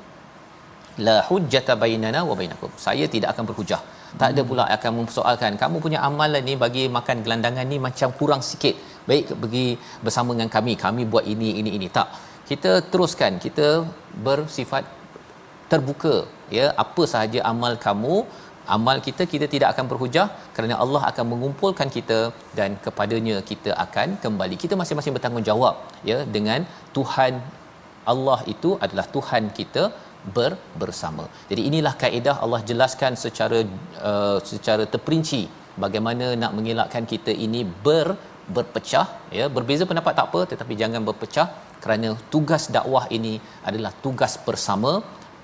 La 1.07 1.17
hujjata 1.29 1.77
bainana 1.83 2.21
wa 2.29 2.35
bainakum. 2.39 2.73
Saya 2.85 3.05
tidak 3.15 3.37
akan 3.37 3.45
berhujah. 3.51 3.81
Tak 4.21 4.29
ada 4.33 4.43
pula 4.51 4.65
akan 4.77 4.91
mempersoalkan 4.99 5.61
kamu 5.63 5.77
punya 5.85 5.99
amalan 6.09 6.43
ni 6.49 6.55
bagi 6.63 6.85
makan 6.97 7.21
gelandangan 7.25 7.69
ni 7.73 7.77
macam 7.87 8.09
kurang 8.21 8.43
sikit. 8.51 8.75
Baik 9.09 9.37
pergi 9.43 9.67
bersama 10.05 10.33
dengan 10.35 10.51
kami, 10.57 10.73
kami 10.85 11.05
buat 11.13 11.25
ini 11.35 11.61
ini 11.61 11.71
ini. 11.77 11.89
Tak. 11.99 12.09
Kita 12.49 12.73
teruskan, 12.91 13.39
kita 13.45 13.85
bersifat 14.27 14.83
terbuka 15.71 16.15
ya 16.59 16.67
apa 16.85 17.03
sahaja 17.13 17.41
amal 17.53 17.75
kamu 17.87 18.17
amal 18.77 18.97
kita 19.07 19.23
kita 19.33 19.47
tidak 19.55 19.69
akan 19.73 19.87
berhujah 19.93 20.27
kerana 20.57 20.75
Allah 20.85 21.03
akan 21.11 21.25
mengumpulkan 21.33 21.89
kita 21.97 22.19
dan 22.59 22.71
kepadanya 22.85 23.37
kita 23.51 23.71
akan 23.85 24.09
kembali 24.25 24.57
kita 24.65 24.77
masing-masing 24.81 25.15
bertanggungjawab 25.17 25.75
ya 26.11 26.19
dengan 26.37 26.63
Tuhan 26.97 27.35
Allah 28.13 28.39
itu 28.55 28.71
adalah 28.85 29.07
Tuhan 29.17 29.45
kita 29.59 29.83
ber, 30.37 30.53
bersama. 30.83 31.25
Jadi 31.51 31.63
inilah 31.69 31.95
kaedah 32.03 32.37
Allah 32.45 32.61
jelaskan 32.71 33.13
secara 33.25 33.59
uh, 34.11 34.39
secara 34.51 34.85
terperinci 34.93 35.43
bagaimana 35.85 36.27
nak 36.43 36.53
mengelakkan 36.59 37.05
kita 37.13 37.33
ini 37.47 37.63
ber 37.87 38.09
berpecah 38.57 39.07
ya 39.39 39.45
berbeza 39.57 39.85
pendapat 39.91 40.13
tak 40.19 40.27
apa 40.29 40.41
tetapi 40.53 40.75
jangan 40.81 41.03
berpecah 41.09 41.47
kerana 41.83 42.09
tugas 42.33 42.63
dakwah 42.77 43.05
ini 43.17 43.35
adalah 43.69 43.93
tugas 44.05 44.33
bersama 44.47 44.93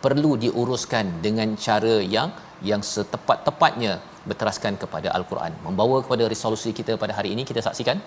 perlu 0.06 0.32
diuruskan 0.44 1.06
dengan 1.26 1.48
cara 1.66 1.94
yang 2.16 2.30
yang 2.70 2.82
setepat-tepatnya 2.94 3.92
berteraskan 4.28 4.74
kepada 4.82 5.08
al-Quran. 5.18 5.52
Membawa 5.66 5.96
kepada 6.04 6.24
resolusi 6.32 6.70
kita 6.78 6.92
pada 7.02 7.12
hari 7.18 7.30
ini 7.34 7.42
kita 7.50 7.62
saksikan. 7.66 7.98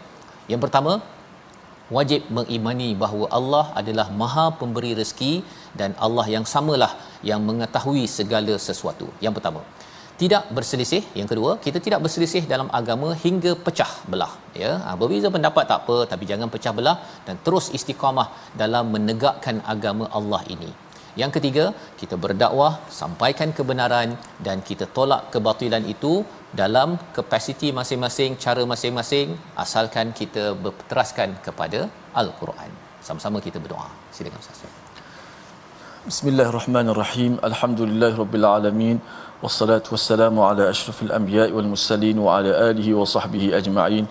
Yang 0.51 0.61
pertama, 0.65 0.93
wajib 1.97 2.21
mengimani 2.37 2.89
bahawa 3.03 3.25
Allah 3.39 3.65
adalah 3.81 4.07
Maha 4.21 4.47
Pemberi 4.59 4.91
rezeki 5.01 5.33
dan 5.79 5.91
Allah 6.07 6.25
yang 6.35 6.45
samalah 6.53 6.91
yang 7.29 7.43
mengetahui 7.49 8.03
segala 8.17 8.55
sesuatu. 8.67 9.07
Yang 9.25 9.35
pertama, 9.37 9.61
tidak 10.21 10.43
berselisih. 10.57 11.03
Yang 11.19 11.27
kedua, 11.31 11.51
kita 11.65 11.79
tidak 11.85 12.01
berselisih 12.05 12.43
dalam 12.53 12.67
agama 12.79 13.09
hingga 13.25 13.51
pecah 13.65 13.91
belah. 14.11 14.33
Ya, 14.63 14.71
ha, 14.83 14.97
berbeza 15.01 15.29
pendapat 15.35 15.63
tak 15.71 15.79
apa, 15.83 15.97
tapi 16.11 16.23
jangan 16.31 16.49
pecah 16.55 16.73
belah 16.79 16.97
dan 17.27 17.37
terus 17.45 17.67
istiqamah 17.79 18.27
dalam 18.61 18.91
menegakkan 18.95 19.57
agama 19.73 20.07
Allah 20.19 20.43
ini. 20.55 20.71
Yang 21.21 21.31
ketiga, 21.37 21.65
kita 22.01 22.15
berdakwah, 22.23 22.73
sampaikan 22.99 23.49
kebenaran 23.57 24.09
dan 24.45 24.57
kita 24.69 24.85
tolak 24.97 25.21
kebatilan 25.33 25.83
itu 25.93 26.13
dalam 26.61 26.89
kapasiti 27.17 27.69
masing-masing, 27.79 28.37
cara 28.45 28.63
masing-masing 28.73 29.27
asalkan 29.63 30.07
kita 30.19 30.43
berteraskan 30.65 31.31
kepada 31.47 31.81
Al-Quran. 32.21 32.71
Sama-sama 33.07 33.37
kita 33.47 33.59
berdoa. 33.63 33.89
Silakan 34.15 34.39
Ustaz. 34.43 34.61
Bismillahirrahmanirrahim. 36.11 37.33
Alhamdulillahirabbil 37.49 38.47
Wassalatu 39.43 39.93
wassalamu 39.95 40.39
ala 40.47 40.63
asyrafil 40.71 41.11
anbiya'i 41.17 41.51
wal 41.57 41.67
mursalin 41.73 42.17
wa 42.25 42.31
ala 42.37 42.51
alihi 42.69 42.91
wa 42.99 43.05
sahbihi 43.11 43.47
ajma'in. 43.59 44.05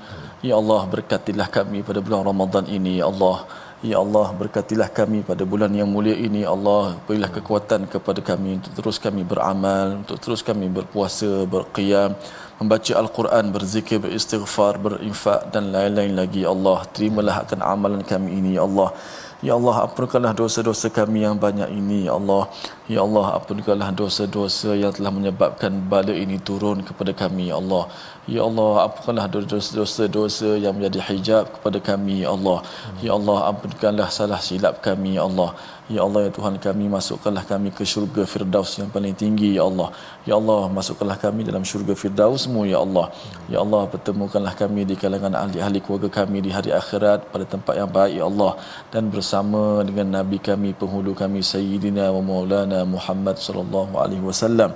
Ya 0.48 0.54
Allah 0.60 0.80
berkatilah 0.94 1.48
kami 1.56 1.80
pada 1.88 2.00
bulan 2.06 2.22
Ramadan 2.30 2.64
ini 2.76 2.92
ya 3.00 3.06
Allah. 3.12 3.36
Ya 3.78 4.02
Allah 4.02 4.34
berkatilah 4.34 4.90
kami 4.90 5.22
pada 5.22 5.46
bulan 5.46 5.70
yang 5.70 5.86
mulia 5.86 6.16
ini. 6.26 6.42
Ya 6.42 6.50
Allah 6.50 6.98
berilah 7.06 7.30
kekuatan 7.30 7.86
kepada 7.86 8.18
kami 8.18 8.58
untuk 8.58 8.72
terus 8.74 8.98
kami 8.98 9.22
beramal 9.22 10.02
untuk 10.02 10.18
terus 10.18 10.42
kami 10.42 10.66
berpuasa 10.66 11.46
berqiyam 11.46 12.18
membaca 12.58 12.92
al-Quran 12.98 13.54
berzikir 13.54 14.02
beristighfar 14.02 14.82
berinfak 14.82 15.54
dan 15.54 15.70
lain-lain 15.70 16.10
lagi. 16.18 16.42
Ya 16.42 16.50
Allah 16.50 16.78
terimalah 16.90 17.46
akan 17.46 17.60
amalan 17.62 18.02
kami 18.02 18.42
ini. 18.42 18.58
Ya 18.58 18.66
Allah 18.66 18.90
Ya 19.38 19.54
Allah 19.54 19.86
ampunkanlah 19.86 20.34
dosa-dosa 20.34 20.90
kami 20.90 21.22
yang 21.22 21.38
banyak 21.38 21.70
ini. 21.70 22.10
Ya 22.10 22.18
Allah 22.18 22.50
Ya 22.88 23.00
Allah 23.04 23.36
ampunkanlah 23.36 23.92
dosa-dosa 23.92 24.72
yang 24.72 24.92
telah 24.96 25.12
menyebabkan 25.12 25.72
bala 25.92 26.14
ini 26.24 26.40
turun 26.48 26.80
kepada 26.88 27.12
kami 27.12 27.52
Ya 27.52 27.56
Allah 27.60 27.84
Ya 28.24 28.40
Allah 28.48 28.88
ampunkanlah 28.88 29.26
dosa-dosa 29.28 30.56
yang 30.56 30.72
menjadi 30.76 31.00
hijab 31.08 31.44
kepada 31.54 31.78
kami 31.88 32.24
Ya 32.24 32.32
Allah 32.36 32.58
Ya 33.04 33.12
Allah 33.18 33.38
ampunkanlah 33.52 34.08
salah 34.08 34.40
silap 34.40 34.80
kami 34.80 35.20
Ya 35.20 35.28
Allah 35.28 35.52
Ya 35.88 36.04
Allah 36.04 36.20
ya 36.28 36.30
Tuhan 36.36 36.54
kami 36.64 36.84
masukkanlah 36.94 37.44
kami 37.50 37.68
ke 37.76 37.80
syurga 37.90 38.22
Firdaus 38.32 38.76
yang 38.80 38.90
paling 38.96 39.14
tinggi 39.20 39.56
ya 39.56 39.64
Allah. 39.70 39.88
Ya 40.28 40.34
Allah 40.36 40.68
masukkanlah 40.78 41.16
kami 41.22 41.48
dalam 41.48 41.64
syurga 41.70 41.94
Firdausmu 42.00 42.68
ya 42.72 42.78
Allah. 42.84 43.06
Ya 43.52 43.58
Allah 43.64 43.82
pertemukanlah 43.92 44.52
kami 44.62 44.84
di 44.90 44.94
kalangan 45.02 45.32
ahli-ahli 45.42 45.80
keluarga 45.80 46.10
kami 46.18 46.44
di 46.46 46.52
hari 46.56 46.76
akhirat 46.80 47.32
pada 47.32 47.44
tempat 47.54 47.74
yang 47.80 47.88
baik 47.96 48.20
ya 48.20 48.24
Allah 48.28 48.52
dan 48.92 49.08
bersama 49.14 49.62
dengan 49.88 50.20
nabi 50.20 50.36
kami 50.48 50.76
penghulu 50.80 51.16
kami 51.22 51.40
Sayyidina 51.52 52.12
wa 52.16 52.20
Maulana 52.28 52.77
Muhammad 52.85 53.35
sallallahu 53.37 53.97
alaihi 53.97 54.21
wasallam. 54.21 54.71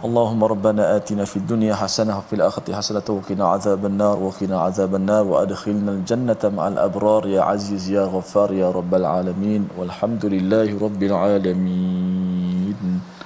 اللهم 0.00 0.40
ربنا 0.44 0.96
آتنا 0.96 1.28
في 1.28 1.36
الدنيا 1.44 1.74
حسنة 1.76 2.18
وفي 2.18 2.32
الآخرة 2.40 2.72
حسنة 2.72 3.04
وقنا 3.08 3.44
عذاب 3.44 3.84
النار 3.86 4.16
وقنا 4.16 4.56
عذاب 4.60 4.94
النار 4.96 5.24
وأدخلنا 5.28 5.92
الجنة 5.92 6.42
مع 6.56 6.68
الأبرار 6.68 7.28
يا 7.28 7.42
عزيز 7.44 7.90
يا 7.92 8.04
غفار 8.08 8.52
يا 8.52 8.72
رب 8.72 8.92
العالمين 8.94 9.68
والحمد 9.76 10.24
لله 10.24 10.68
رب 10.80 11.02
العالمين 11.02 12.13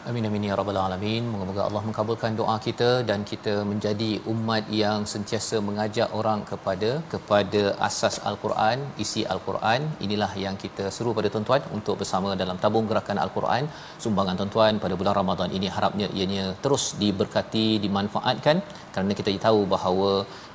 Amin 0.10 0.26
amin 0.28 0.46
ya 0.48 0.54
rabbal 0.58 0.78
alamin. 0.84 1.24
Moga-moga 1.32 1.62
Allah 1.66 1.82
mengabulkan 1.88 2.32
doa 2.40 2.54
kita 2.66 2.88
dan 3.10 3.20
kita 3.32 3.54
menjadi 3.72 4.08
umat 4.32 4.64
yang 4.80 5.02
sentiasa 5.12 5.58
mengajak 5.68 6.10
orang 6.20 6.40
kepada 6.52 6.90
kepada 7.12 7.62
asas 7.88 8.16
al-Quran, 8.30 8.78
isi 9.04 9.22
al-Quran. 9.34 9.84
Inilah 10.06 10.32
yang 10.46 10.56
kita 10.64 10.86
seru 10.96 11.14
pada 11.20 11.30
tuan-tuan 11.34 11.62
untuk 11.78 12.02
bersama 12.02 12.32
dalam 12.42 12.58
tabung 12.64 12.90
gerakan 12.92 13.22
al-Quran. 13.26 13.70
Sumbangan 14.06 14.42
tuan-tuan 14.42 14.82
pada 14.86 14.98
bulan 15.02 15.16
Ramadan 15.22 15.54
ini 15.60 15.70
harapnya 15.78 16.10
ianya 16.18 16.48
terus 16.66 16.86
diberkati, 17.04 17.68
dimanfaatkan 17.86 18.58
kerana 18.96 19.14
kita 19.22 19.38
tahu 19.48 19.62
bahawa 19.76 20.12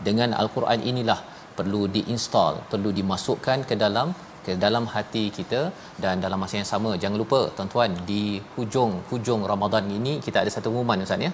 dengan 0.09 0.33
al-Quran 0.43 0.83
inilah 0.93 1.21
perlu 1.61 1.85
diinstal, 1.97 2.55
perlu 2.75 2.91
dimasukkan 3.01 3.61
ke 3.71 3.77
dalam 3.87 4.11
ke 4.47 4.53
dalam 4.65 4.85
hati 4.95 5.25
kita 5.39 5.61
dan 6.03 6.23
dalam 6.25 6.39
masa 6.43 6.55
yang 6.61 6.69
sama 6.73 6.91
jangan 7.03 7.19
lupa 7.23 7.41
tuan-tuan 7.57 7.91
di 8.11 8.23
hujung 8.57 8.93
hujung 9.11 9.43
Ramadan 9.53 9.85
ini 9.99 10.15
kita 10.27 10.39
ada 10.45 10.53
satu 10.57 10.69
pengumuman 10.71 11.07
ustaz 11.09 11.27
ya. 11.29 11.33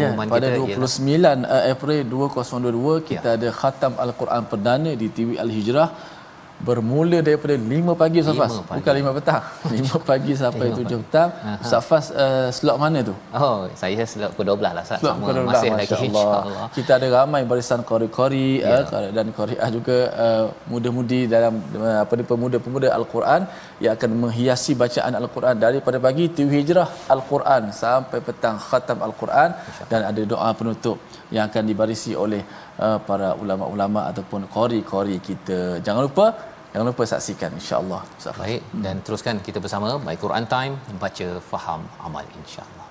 Ya, 0.00 0.08
pada 0.34 0.48
29 0.56 1.10
ialah... 1.12 1.34
Uh, 1.54 1.64
April 1.74 2.00
2022 2.10 3.08
kita 3.10 3.28
ya. 3.32 3.36
ada 3.38 3.48
khatam 3.60 3.92
al-Quran 4.04 4.42
perdana 4.50 4.90
di 5.00 5.06
TV 5.16 5.28
Al-Hijrah 5.44 5.88
bermula 6.66 7.18
daripada 7.26 7.54
5 7.58 8.00
pagi 8.02 8.18
Safas 8.26 8.52
bukan 8.78 8.94
5 9.02 9.16
petang. 9.18 9.42
5 9.98 10.08
pagi 10.10 10.32
sampai 10.42 10.66
7 10.70 11.02
petang. 11.04 11.30
Safas 11.70 12.06
uh, 12.24 12.48
slot 12.56 12.78
mana 12.82 12.98
tu? 13.08 13.14
Oh 13.34 13.66
saya 13.80 14.04
slot 14.12 14.30
pukul 14.34 14.46
12 14.54 14.78
lah 14.78 14.84
slot 14.88 15.00
sama 15.02 15.34
12, 15.34 15.48
masih 15.50 15.70
lagi 15.80 15.94
insyaallah. 16.08 16.68
Kita 16.76 16.92
ada 16.98 17.08
ramai 17.18 17.42
barisan 17.50 17.80
kori-kori 17.90 18.48
ya. 18.62 18.78
uh, 18.86 19.10
dan 19.16 19.26
koriah 19.38 19.68
juga 19.76 19.98
uh, 20.24 20.44
muda-mudi 20.72 21.20
dalam 21.34 21.54
uh, 21.86 21.98
apa 22.04 22.12
ni 22.18 22.24
pemuda-pemuda 22.30 22.88
al-Quran 22.98 23.42
yang 23.84 23.92
akan 23.98 24.10
menghiasi 24.22 24.72
bacaan 24.82 25.14
al-Quran. 25.22 25.54
Daripada 25.66 25.98
pagi 26.06 26.26
TV 26.36 26.62
Hijrah 26.62 26.88
al-Quran 27.14 27.62
sampai 27.82 28.20
petang 28.28 28.56
khatam 28.68 28.98
al-Quran 29.08 29.50
dan 29.90 30.00
ada 30.10 30.22
doa 30.32 30.50
penutup 30.60 30.96
yang 31.34 31.44
akan 31.50 31.64
dibarisi 31.70 32.12
oleh 32.24 32.42
uh, 32.84 32.98
para 33.08 33.28
ulama-ulama 33.42 34.00
ataupun 34.10 34.46
kori-kori 34.56 35.16
kita. 35.28 35.60
Jangan 35.86 36.02
lupa 36.08 36.26
Jangan 36.72 36.88
lupa 36.88 37.04
saksikan 37.04 37.52
insya-Allah. 37.60 38.00
Baik 38.40 38.60
dan 38.84 39.04
teruskan 39.04 39.36
kita 39.44 39.60
bersama 39.60 39.92
My 40.00 40.16
Quran 40.16 40.48
Time 40.48 40.74
baca 40.96 41.28
faham 41.50 41.84
amal 42.00 42.24
insya-Allah. 42.40 42.81